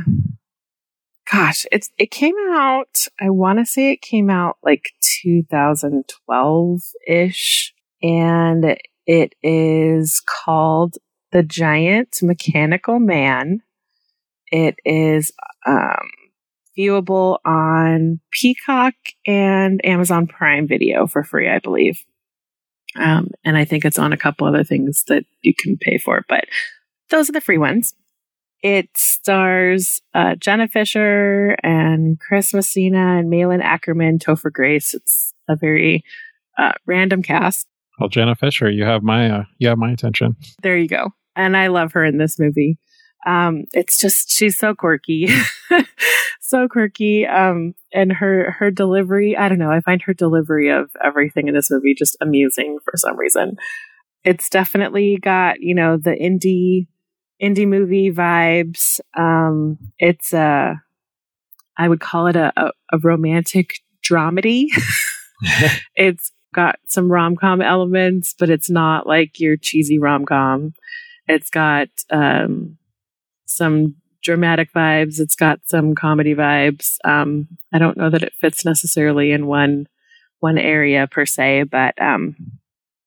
gosh, 1.32 1.66
it's 1.72 1.90
it 1.98 2.12
came 2.12 2.36
out, 2.52 3.08
I 3.20 3.30
want 3.30 3.60
to 3.60 3.66
say 3.66 3.92
it 3.92 4.02
came 4.02 4.30
out 4.30 4.58
like 4.64 4.92
2012-ish 5.26 7.74
and 8.02 8.78
it 9.06 9.36
is 9.44 10.22
called 10.26 10.96
The 11.32 11.44
Giant 11.44 12.18
Mechanical 12.22 13.00
Man. 13.00 13.62
It 14.52 14.76
is 14.86 15.32
um 15.66 16.10
viewable 16.78 17.40
on 17.46 18.20
Peacock 18.32 18.94
and 19.28 19.84
Amazon 19.86 20.28
Prime 20.28 20.68
Video 20.68 21.08
for 21.08 21.24
free, 21.24 21.50
I 21.50 21.60
believe. 21.60 22.04
Um, 22.96 23.30
and 23.44 23.58
I 23.58 23.66
think 23.66 23.86
it's 23.86 24.00
on 24.00 24.14
a 24.14 24.18
couple 24.18 24.48
other 24.48 24.64
things 24.64 25.04
that 25.08 25.26
you 25.42 25.54
can 25.58 25.78
pay 25.78 25.98
for, 25.98 26.26
but 26.28 26.46
those 27.10 27.30
are 27.30 27.34
the 27.34 27.42
free 27.42 27.58
ones. 27.58 27.94
It 28.62 28.90
stars 28.98 30.02
uh, 30.14 30.36
Jenna 30.36 30.68
Fischer 30.68 31.56
and 31.64 32.20
Chris 32.20 32.54
Messina 32.54 33.18
and 33.20 33.30
Malin 33.30 33.62
Akerman, 33.62 34.20
Topher 34.20 34.52
Grace. 34.52 34.94
It's 34.94 35.34
a 35.48 35.56
very 35.56 36.04
uh, 36.58 36.74
random 36.86 37.24
cast. 37.24 37.68
Well, 38.00 38.10
Jenna 38.10 38.36
Fischer, 38.36 38.70
you 38.70 38.84
have 38.84 39.04
my 39.04 39.30
uh, 39.30 39.44
you 39.60 39.68
have 39.70 39.78
my 39.78 39.92
attention. 39.92 40.36
There 40.62 40.78
you 40.78 40.88
go, 40.88 41.14
and 41.36 41.56
I 41.56 41.68
love 41.68 41.94
her 41.94 42.04
in 42.04 42.18
this 42.18 42.40
movie. 42.40 42.78
Um, 43.26 43.66
it's 43.74 44.00
just 44.00 44.30
she's 44.30 44.58
so 44.58 44.74
quirky, 44.74 45.30
so 46.42 46.68
quirky. 46.68 47.26
Um, 47.26 47.74
and 47.94 48.14
her 48.14 48.56
her 48.60 48.72
delivery, 48.72 49.36
I 49.36 49.50
don't 49.50 49.60
know. 49.60 49.72
I 49.72 49.82
find 49.82 50.02
her 50.04 50.14
delivery 50.14 50.70
of 50.70 50.92
everything 51.04 51.48
in 51.48 51.54
this 51.54 51.70
movie 51.70 51.96
just 51.98 52.18
amusing 52.22 52.80
for 52.84 52.94
some 52.96 53.18
reason. 53.18 53.58
It's 54.24 54.50
definitely 54.50 55.18
got 55.18 55.60
you 55.60 55.76
know 55.76 55.98
the 55.98 56.12
indie 56.12 56.88
indie 57.42 57.68
movie 57.68 58.12
vibes. 58.12 59.00
Um, 59.18 59.78
it's 59.98 60.34
a 60.34 60.82
I 61.78 61.88
would 61.88 62.00
call 62.00 62.28
it 62.28 62.36
a 62.36 62.54
a, 62.56 62.72
a 62.94 63.00
romantic 63.00 63.80
dramedy. 64.04 64.68
it's 65.96 66.32
got 66.54 66.78
some 66.88 67.12
rom 67.12 67.36
com 67.36 67.62
elements, 67.62 68.34
but 68.38 68.50
it's 68.50 68.70
not 68.70 69.08
like 69.08 69.40
your 69.40 69.58
cheesy 69.58 70.00
rom 70.00 70.26
com. 70.26 70.74
It's 71.28 71.50
got 71.50 71.90
um, 72.10 72.79
some 73.50 73.96
dramatic 74.22 74.72
vibes. 74.74 75.20
It's 75.20 75.36
got 75.36 75.60
some 75.66 75.96
comedy 75.96 76.36
vibes. 76.36 76.96
Um, 77.04 77.48
I 77.74 77.80
don't 77.80 77.98
know 77.98 78.10
that 78.10 78.24
it 78.24 78.34
fits 78.40 78.66
necessarily 78.66 79.32
in 79.32 79.48
one 79.48 79.88
one 80.40 80.58
area 80.58 81.06
per 81.06 81.26
se, 81.26 81.64
but 81.64 82.02
um, 82.02 82.36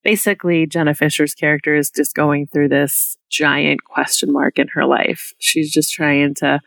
basically, 0.05 0.67
Jenna 0.67 0.95
Fischer's 0.95 1.35
character 1.35 1.75
is 1.75 1.91
just 1.91 2.15
going 2.15 2.47
through 2.47 2.69
this 2.69 3.17
giant 3.31 3.85
question 3.85 4.31
mark 4.33 4.59
in 4.59 4.69
her 4.69 4.85
life. 4.85 5.33
She's 5.39 5.73
just 5.73 5.93
trying 5.93 6.35
to 6.37 6.61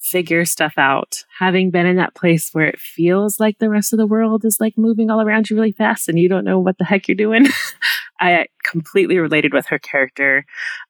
figure 0.00 0.44
stuff 0.44 0.74
out. 0.76 1.24
Having 1.38 1.70
been 1.70 1.86
in 1.86 1.96
that 1.96 2.14
place 2.14 2.50
where 2.52 2.66
it 2.66 2.78
feels 2.78 3.38
like 3.38 3.58
the 3.58 3.68
rest 3.68 3.92
of 3.92 3.98
the 3.98 4.06
world 4.06 4.44
is 4.44 4.58
like 4.60 4.76
moving 4.76 5.10
all 5.10 5.20
around 5.20 5.50
you 5.50 5.56
really 5.56 5.72
fast 5.72 6.08
and 6.08 6.18
you 6.18 6.28
don't 6.28 6.44
know 6.44 6.58
what 6.58 6.78
the 6.78 6.84
heck 6.84 7.06
you're 7.06 7.14
doing. 7.14 7.46
I 8.20 8.46
completely 8.64 9.18
related 9.18 9.52
with 9.52 9.66
her 9.66 9.78
character. 9.78 10.44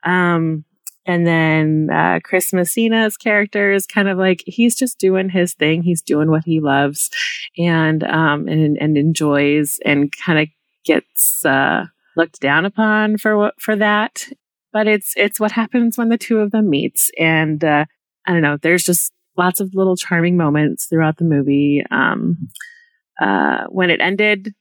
Um, 0.05 0.65
and 1.07 1.27
then 1.27 1.89
uh, 1.93 2.21
Chris 2.23 2.53
Messina's 2.53 3.17
character 3.17 3.73
is 3.73 3.87
kind 3.87 4.09
of 4.09 4.19
like 4.19 4.43
he's 4.47 4.77
just 4.77 4.99
doing 4.99 5.29
his 5.31 5.55
thing. 5.55 5.83
He's 5.83 6.03
doing 6.03 6.31
what 6.31 6.45
he 6.45 6.61
loves, 6.61 7.11
and 7.59 8.05
um, 8.05 8.49
and 8.49 8.77
and 8.79 8.97
enjoys, 8.97 9.79
and 9.85 10.13
kind 10.13 10.39
of 10.39 10.49
gets 10.85 11.45
uh, 11.45 11.87
looked 12.17 12.41
down 12.41 12.65
upon 12.65 13.19
for 13.19 13.53
for 13.59 13.77
that. 13.77 14.29
But 14.73 14.87
it's 14.87 15.15
it's 15.17 15.41
what 15.41 15.53
happens 15.53 15.99
when 15.99 16.11
the 16.11 16.19
two 16.19 16.39
of 16.39 16.51
them 16.51 16.71
meets, 16.71 17.11
and 17.19 17.63
uh, 17.65 17.87
I 18.27 18.33
don't 18.33 18.43
know. 18.43 18.57
There's 18.57 18.85
just 18.85 19.13
lots 19.37 19.61
of 19.61 19.75
little 19.75 19.97
charming 19.97 20.37
moments 20.37 20.87
throughout 20.87 21.17
the 21.17 21.25
movie. 21.25 21.83
Um, 21.91 22.49
uh, 23.21 23.65
when 23.69 23.91
it 23.91 24.01
ended, 24.01 24.55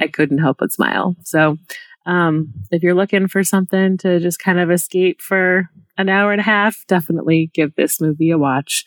I 0.00 0.08
couldn't 0.08 0.38
help 0.38 0.58
but 0.58 0.72
smile. 0.72 1.14
So, 1.24 1.58
um, 2.06 2.52
if 2.70 2.82
you're 2.82 2.94
looking 2.94 3.28
for 3.28 3.42
something 3.42 3.96
to 3.98 4.20
just 4.20 4.38
kind 4.38 4.58
of 4.58 4.70
escape 4.70 5.20
for 5.20 5.70
an 5.96 6.08
hour 6.08 6.32
and 6.32 6.40
a 6.40 6.44
half, 6.44 6.84
definitely 6.86 7.50
give 7.54 7.74
this 7.74 8.00
movie 8.00 8.30
a 8.30 8.38
watch. 8.38 8.84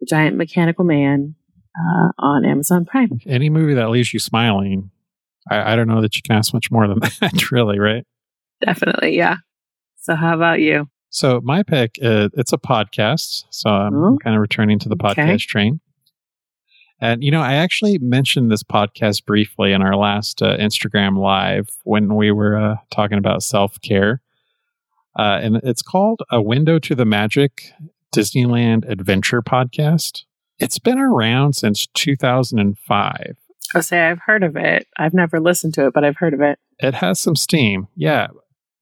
The 0.00 0.06
Giant 0.06 0.36
Mechanical 0.36 0.84
Man 0.84 1.34
uh, 1.74 2.08
on 2.18 2.44
Amazon 2.44 2.84
Prime. 2.84 3.18
Any 3.26 3.48
movie 3.48 3.74
that 3.74 3.88
leaves 3.88 4.12
you 4.12 4.20
smiling, 4.20 4.90
I, 5.50 5.72
I 5.72 5.76
don't 5.76 5.88
know 5.88 6.02
that 6.02 6.16
you 6.16 6.22
can 6.22 6.36
ask 6.36 6.52
much 6.52 6.70
more 6.70 6.86
than 6.86 6.98
that, 7.20 7.50
really, 7.50 7.78
right? 7.78 8.04
Definitely, 8.64 9.16
yeah. 9.16 9.36
So, 10.00 10.14
how 10.14 10.34
about 10.34 10.60
you? 10.60 10.88
So 11.16 11.40
my 11.42 11.62
pick, 11.62 11.92
uh, 12.02 12.28
it's 12.34 12.52
a 12.52 12.58
podcast. 12.58 13.44
So 13.48 13.70
I'm 13.70 13.94
oh. 13.94 14.18
kind 14.22 14.36
of 14.36 14.40
returning 14.40 14.78
to 14.80 14.88
the 14.88 14.96
podcast 14.96 15.28
okay. 15.28 15.38
train. 15.38 15.80
And, 17.00 17.22
you 17.22 17.30
know, 17.30 17.42
I 17.42 17.54
actually 17.54 17.98
mentioned 17.98 18.50
this 18.50 18.62
podcast 18.62 19.26
briefly 19.26 19.72
in 19.72 19.82
our 19.82 19.96
last 19.96 20.40
uh, 20.42 20.56
Instagram 20.56 21.18
live 21.18 21.68
when 21.84 22.14
we 22.14 22.30
were 22.30 22.56
uh, 22.56 22.76
talking 22.90 23.18
about 23.18 23.42
self 23.42 23.80
care. 23.82 24.22
Uh, 25.18 25.38
and 25.42 25.56
it's 25.62 25.82
called 25.82 26.22
A 26.30 26.42
Window 26.42 26.78
to 26.78 26.94
the 26.94 27.04
Magic 27.04 27.72
Disneyland 28.14 28.88
Adventure 28.88 29.42
Podcast. 29.42 30.24
It's 30.58 30.78
been 30.78 30.98
around 30.98 31.54
since 31.54 31.86
2005. 31.86 33.36
I 33.74 33.80
say 33.80 34.00
I've 34.00 34.20
heard 34.20 34.42
of 34.42 34.56
it. 34.56 34.86
I've 34.96 35.14
never 35.14 35.40
listened 35.40 35.74
to 35.74 35.86
it, 35.86 35.92
but 35.92 36.04
I've 36.04 36.16
heard 36.16 36.34
of 36.34 36.40
it. 36.40 36.58
It 36.78 36.94
has 36.94 37.18
some 37.18 37.36
steam. 37.36 37.88
Yeah 37.94 38.28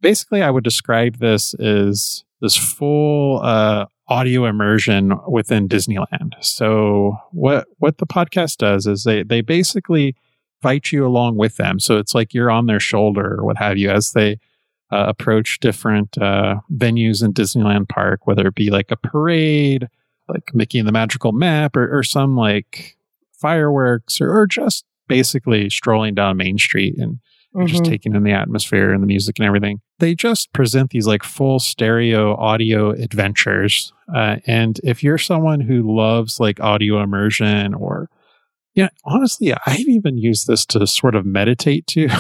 basically, 0.05 0.43
I 0.43 0.51
would 0.51 0.63
describe 0.63 1.17
this 1.17 1.55
as 1.55 2.25
this 2.41 2.57
full 2.57 3.41
uh, 3.43 3.87
audio 4.09 4.45
immersion 4.45 5.19
within 5.29 5.69
Disneyland. 5.69 6.35
So 6.41 7.17
what 7.33 7.67
what 7.79 7.99
the 7.99 8.07
podcast 8.07 8.59
does 8.59 8.87
is 8.87 9.05
they 9.05 9.23
they 9.23 9.41
basically 9.41 10.15
invite 10.63 10.93
you 10.93 11.07
along 11.07 11.37
with 11.37 11.57
them. 11.57 11.79
So 11.79 11.99
it's 11.99 12.15
like 12.15 12.33
you're 12.33 12.51
on 12.51 12.67
their 12.67 12.81
shoulder 12.81 13.37
or 13.39 13.45
what 13.45 13.59
have 13.59 13.77
you 13.77 13.91
as 13.91 14.13
they 14.13 14.39
uh, 14.93 15.07
approach 15.09 15.61
different 15.61 16.17
uh, 16.19 16.57
venues 16.73 17.23
in 17.23 17.33
Disneyland 17.33 17.89
Park, 17.89 18.27
whether 18.27 18.47
it 18.47 18.55
be 18.55 18.71
like 18.71 18.91
a 18.91 18.97
parade, 18.97 19.89
like 20.29 20.55
Mickey 20.55 20.79
and 20.79 20.89
the 20.89 20.93
Magical 20.93 21.33
Map, 21.33 21.77
or, 21.77 21.99
or 21.99 22.03
some 22.03 22.37
like 22.37 22.97
fireworks, 23.33 24.21
or, 24.21 24.31
or 24.35 24.47
just 24.47 24.85
basically 25.09 25.69
strolling 25.69 26.15
down 26.15 26.37
Main 26.37 26.59
Street 26.59 26.99
and 26.99 27.19
mm-hmm. 27.55 27.67
just 27.67 27.85
taking 27.85 28.15
in 28.15 28.23
the 28.23 28.33
atmosphere 28.33 28.93
and 28.93 29.03
the 29.03 29.07
music 29.07 29.39
and 29.39 29.47
everything. 29.47 29.81
They 29.99 30.15
just 30.15 30.53
present 30.53 30.91
these 30.91 31.07
like 31.07 31.23
full 31.23 31.59
stereo 31.59 32.35
audio 32.37 32.91
adventures. 32.91 33.93
Uh, 34.15 34.37
and 34.47 34.81
if 34.83 35.03
you're 35.03 35.19
someone 35.19 35.61
who 35.61 35.95
loves 35.97 36.41
like 36.41 36.61
audio 36.61 37.03
immersion 37.03 37.75
or 37.75 38.09
yeah, 38.75 38.89
honestly, 39.05 39.55
I've 39.67 39.89
even 39.89 40.19
used 40.19 40.47
this 40.47 40.67
to 40.67 40.87
sort 40.87 41.15
of 41.15 41.25
meditate 41.25 41.87
too. 41.87 42.09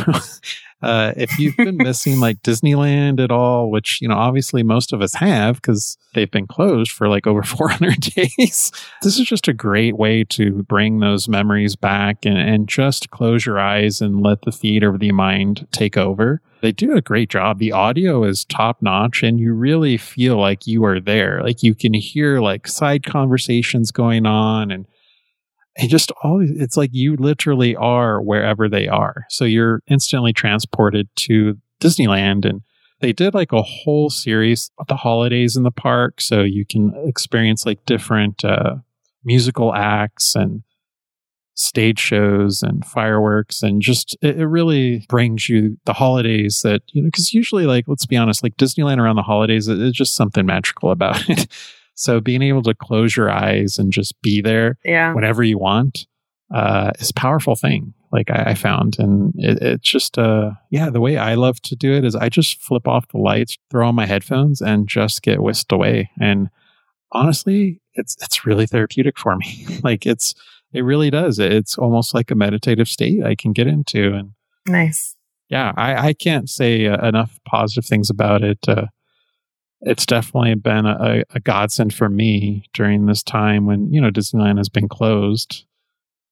Uh, 0.84 1.14
if 1.16 1.38
you've 1.38 1.56
been 1.56 1.78
missing 1.78 2.20
like 2.20 2.42
Disneyland 2.42 3.18
at 3.18 3.30
all, 3.30 3.70
which, 3.70 4.02
you 4.02 4.08
know, 4.08 4.16
obviously 4.16 4.62
most 4.62 4.92
of 4.92 5.00
us 5.00 5.14
have 5.14 5.56
because 5.56 5.96
they've 6.12 6.30
been 6.30 6.46
closed 6.46 6.92
for 6.92 7.08
like 7.08 7.26
over 7.26 7.42
400 7.42 8.00
days, 8.00 8.70
this 9.00 9.18
is 9.18 9.26
just 9.26 9.48
a 9.48 9.54
great 9.54 9.96
way 9.96 10.24
to 10.24 10.62
bring 10.64 11.00
those 11.00 11.26
memories 11.26 11.74
back 11.74 12.26
and, 12.26 12.36
and 12.36 12.68
just 12.68 13.08
close 13.08 13.46
your 13.46 13.58
eyes 13.58 14.02
and 14.02 14.22
let 14.22 14.42
the 14.42 14.52
theater 14.52 14.90
of 14.90 15.00
the 15.00 15.10
mind 15.10 15.66
take 15.72 15.96
over. 15.96 16.42
They 16.60 16.72
do 16.72 16.94
a 16.94 17.00
great 17.00 17.30
job. 17.30 17.60
The 17.60 17.72
audio 17.72 18.22
is 18.22 18.44
top 18.44 18.82
notch 18.82 19.22
and 19.22 19.40
you 19.40 19.54
really 19.54 19.96
feel 19.96 20.38
like 20.38 20.66
you 20.66 20.84
are 20.84 21.00
there. 21.00 21.42
Like 21.42 21.62
you 21.62 21.74
can 21.74 21.94
hear 21.94 22.40
like 22.40 22.68
side 22.68 23.04
conversations 23.04 23.90
going 23.90 24.26
on 24.26 24.70
and 24.70 24.86
and 25.76 25.90
just 25.90 26.12
always 26.22 26.50
it's 26.50 26.76
like 26.76 26.90
you 26.92 27.16
literally 27.16 27.74
are 27.76 28.20
wherever 28.20 28.68
they 28.68 28.88
are. 28.88 29.24
So 29.28 29.44
you're 29.44 29.82
instantly 29.88 30.32
transported 30.32 31.08
to 31.16 31.58
disneyland 31.80 32.48
and 32.48 32.62
they 33.00 33.12
did 33.12 33.34
like 33.34 33.52
a 33.52 33.62
whole 33.62 34.08
series 34.08 34.70
of 34.78 34.86
the 34.86 34.96
holidays 34.96 35.56
in 35.56 35.62
the 35.62 35.70
park 35.70 36.20
so 36.20 36.42
you 36.42 36.64
can 36.64 36.94
experience 37.06 37.66
like 37.66 37.84
different 37.84 38.44
uh, 38.44 38.76
musical 39.24 39.74
acts 39.74 40.34
and 40.34 40.62
stage 41.56 41.98
shows 41.98 42.62
and 42.62 42.84
fireworks 42.84 43.62
and 43.62 43.80
just 43.80 44.16
it, 44.22 44.40
it 44.40 44.46
really 44.46 45.04
brings 45.08 45.48
you 45.48 45.76
the 45.84 45.92
holidays 45.92 46.62
that 46.62 46.82
you 46.88 47.00
know 47.00 47.06
because 47.06 47.32
usually 47.32 47.64
like 47.64 47.84
let's 47.86 48.06
be 48.06 48.16
honest 48.16 48.42
like 48.42 48.56
disneyland 48.56 48.98
around 48.98 49.14
the 49.14 49.22
holidays 49.22 49.68
it, 49.68 49.80
it's 49.80 49.96
just 49.96 50.16
something 50.16 50.46
magical 50.46 50.90
about 50.90 51.28
it 51.28 51.46
so 51.94 52.20
being 52.20 52.42
able 52.42 52.62
to 52.62 52.74
close 52.74 53.16
your 53.16 53.30
eyes 53.30 53.78
and 53.78 53.92
just 53.92 54.20
be 54.22 54.40
there 54.40 54.78
yeah. 54.84 55.14
whenever 55.14 55.42
you 55.42 55.58
want 55.58 56.06
uh, 56.52 56.92
is 56.98 57.10
a 57.10 57.14
powerful 57.14 57.56
thing. 57.56 57.94
Like 58.12 58.30
I, 58.30 58.50
I 58.50 58.54
found, 58.54 58.96
and 58.98 59.32
it, 59.36 59.58
it's 59.60 59.88
just 59.88 60.18
uh, 60.18 60.52
yeah. 60.70 60.88
The 60.88 61.00
way 61.00 61.16
I 61.16 61.34
love 61.34 61.60
to 61.62 61.74
do 61.74 61.92
it 61.92 62.04
is 62.04 62.14
I 62.14 62.28
just 62.28 62.62
flip 62.62 62.86
off 62.86 63.08
the 63.08 63.18
lights, 63.18 63.58
throw 63.70 63.88
on 63.88 63.96
my 63.96 64.06
headphones, 64.06 64.60
and 64.60 64.88
just 64.88 65.22
get 65.22 65.42
whisked 65.42 65.72
away. 65.72 66.10
And 66.20 66.48
honestly, 67.10 67.80
it's 67.94 68.16
it's 68.22 68.46
really 68.46 68.66
therapeutic 68.66 69.18
for 69.18 69.36
me. 69.36 69.66
like 69.82 70.06
it's 70.06 70.34
it 70.72 70.82
really 70.82 71.10
does. 71.10 71.40
It's 71.40 71.76
almost 71.76 72.14
like 72.14 72.30
a 72.30 72.36
meditative 72.36 72.88
state 72.88 73.24
I 73.24 73.34
can 73.34 73.52
get 73.52 73.66
into. 73.66 74.14
And 74.14 74.32
nice. 74.66 75.16
Yeah, 75.48 75.72
I, 75.76 76.08
I 76.08 76.12
can't 76.14 76.48
say 76.48 76.86
uh, 76.86 77.06
enough 77.06 77.38
positive 77.46 77.84
things 77.84 78.10
about 78.10 78.42
it. 78.42 78.58
Uh, 78.66 78.86
it's 79.84 80.06
definitely 80.06 80.54
been 80.54 80.86
a, 80.86 81.22
a 81.34 81.40
godsend 81.40 81.94
for 81.94 82.08
me 82.08 82.64
during 82.72 83.06
this 83.06 83.22
time 83.22 83.66
when 83.66 83.92
you 83.92 84.00
know 84.00 84.10
Disneyland 84.10 84.58
has 84.58 84.68
been 84.68 84.88
closed 84.88 85.64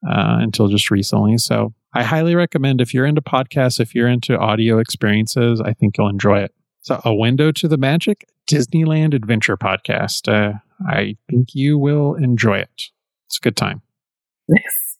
uh, 0.06 0.38
until 0.40 0.68
just 0.68 0.90
recently. 0.90 1.38
So 1.38 1.74
I 1.94 2.02
highly 2.02 2.34
recommend 2.34 2.80
if 2.80 2.94
you're 2.94 3.06
into 3.06 3.20
podcasts, 3.20 3.78
if 3.78 3.94
you're 3.94 4.08
into 4.08 4.38
audio 4.38 4.78
experiences, 4.78 5.60
I 5.60 5.74
think 5.74 5.98
you'll 5.98 6.08
enjoy 6.08 6.40
it. 6.40 6.54
So 6.80 7.00
a 7.04 7.14
window 7.14 7.52
to 7.52 7.68
the 7.68 7.76
magic 7.76 8.26
Disneyland 8.48 9.14
Adventure 9.14 9.56
podcast. 9.56 10.32
Uh, 10.32 10.58
I 10.88 11.16
think 11.30 11.54
you 11.54 11.78
will 11.78 12.14
enjoy 12.14 12.58
it. 12.58 12.90
It's 13.26 13.38
a 13.38 13.40
good 13.40 13.56
time. 13.56 13.82
Nice. 14.48 14.91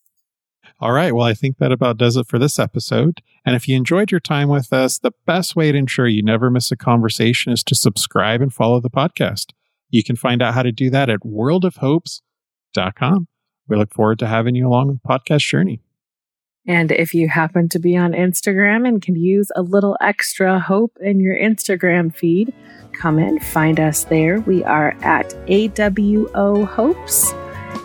All 0.82 0.90
right. 0.90 1.14
Well, 1.14 1.24
I 1.24 1.32
think 1.32 1.58
that 1.58 1.70
about 1.70 1.96
does 1.96 2.16
it 2.16 2.26
for 2.26 2.40
this 2.40 2.58
episode. 2.58 3.22
And 3.46 3.54
if 3.54 3.68
you 3.68 3.76
enjoyed 3.76 4.10
your 4.10 4.18
time 4.18 4.48
with 4.48 4.72
us, 4.72 4.98
the 4.98 5.12
best 5.26 5.54
way 5.54 5.70
to 5.70 5.78
ensure 5.78 6.08
you 6.08 6.24
never 6.24 6.50
miss 6.50 6.72
a 6.72 6.76
conversation 6.76 7.52
is 7.52 7.62
to 7.64 7.76
subscribe 7.76 8.42
and 8.42 8.52
follow 8.52 8.80
the 8.80 8.90
podcast. 8.90 9.52
You 9.90 10.02
can 10.02 10.16
find 10.16 10.42
out 10.42 10.54
how 10.54 10.64
to 10.64 10.72
do 10.72 10.90
that 10.90 11.08
at 11.08 11.20
worldofhopes.com. 11.20 13.28
We 13.68 13.76
look 13.76 13.94
forward 13.94 14.18
to 14.18 14.26
having 14.26 14.56
you 14.56 14.66
along 14.66 14.88
the 14.88 14.98
podcast 15.08 15.48
journey. 15.48 15.80
And 16.66 16.90
if 16.90 17.14
you 17.14 17.28
happen 17.28 17.68
to 17.68 17.78
be 17.78 17.96
on 17.96 18.10
Instagram 18.10 18.88
and 18.88 19.00
can 19.00 19.14
use 19.14 19.52
a 19.54 19.62
little 19.62 19.96
extra 20.00 20.58
hope 20.58 20.98
in 21.00 21.20
your 21.20 21.36
Instagram 21.36 22.12
feed, 22.12 22.52
come 22.92 23.20
and 23.20 23.40
find 23.40 23.78
us 23.78 24.02
there. 24.02 24.40
We 24.40 24.64
are 24.64 24.96
at 25.02 25.28
AWO 25.46 26.66
Hopes, 26.66 27.32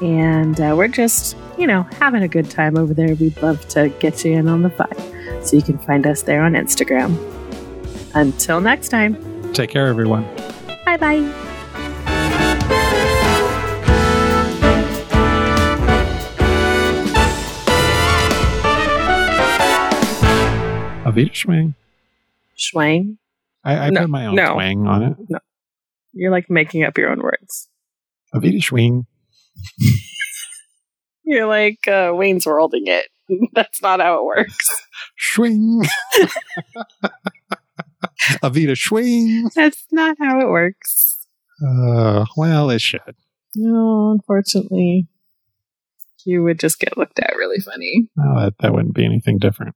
and 0.01 0.59
uh, 0.59 0.73
we're 0.75 0.87
just 0.87 1.37
you 1.57 1.67
know, 1.67 1.83
having 1.99 2.23
a 2.23 2.27
good 2.27 2.49
time 2.49 2.77
over 2.77 2.93
there, 2.93 3.15
we'd 3.15 3.41
love 3.41 3.67
to 3.69 3.89
get 3.99 4.23
you 4.23 4.33
in 4.33 4.47
on 4.47 4.61
the 4.61 4.69
fun. 4.69 4.93
So 5.43 5.55
you 5.55 5.61
can 5.63 5.77
find 5.79 6.05
us 6.05 6.21
there 6.23 6.43
on 6.43 6.53
Instagram. 6.53 7.15
Until 8.15 8.61
next 8.61 8.89
time, 8.89 9.53
take 9.53 9.69
care, 9.69 9.87
everyone. 9.87 10.23
Bye 10.85 10.97
bye. 10.97 11.43
Avita 21.07 21.31
Schwing. 21.33 21.73
Schwang. 22.57 23.17
I, 23.63 23.75
I 23.87 23.89
No, 23.89 24.01
put 24.01 24.09
my 24.09 24.25
own 24.25 24.35
no. 24.35 24.53
twang 24.53 24.87
on 24.87 25.03
it. 25.03 25.17
No. 25.29 25.39
You're 26.13 26.31
like 26.31 26.49
making 26.49 26.83
up 26.83 26.97
your 26.97 27.09
own 27.09 27.21
words. 27.21 27.69
Avita 28.33 28.57
Schwing. 28.61 29.05
You're 31.27 31.45
like 31.45 31.85
uh, 31.89 32.11
Wayne's 32.13 32.45
worlding 32.45 32.87
it. 32.87 33.09
That's 33.53 33.81
not 33.81 33.99
how 33.99 34.19
it 34.19 34.23
works. 34.23 34.69
Schwing. 35.19 35.85
Avita 38.41 38.77
Schwing. 38.77 39.51
That's 39.53 39.85
not 39.91 40.15
how 40.21 40.39
it 40.39 40.47
works. 40.47 41.27
Uh, 41.61 42.23
well, 42.37 42.69
it 42.69 42.79
should. 42.79 43.01
No, 43.55 44.11
unfortunately, 44.11 45.09
you 46.23 46.43
would 46.43 46.61
just 46.61 46.79
get 46.79 46.97
looked 46.97 47.19
at 47.19 47.35
really 47.35 47.59
funny. 47.59 48.07
No, 48.15 48.39
that, 48.39 48.53
that 48.59 48.73
wouldn't 48.73 48.95
be 48.95 49.03
anything 49.03 49.37
different. 49.37 49.75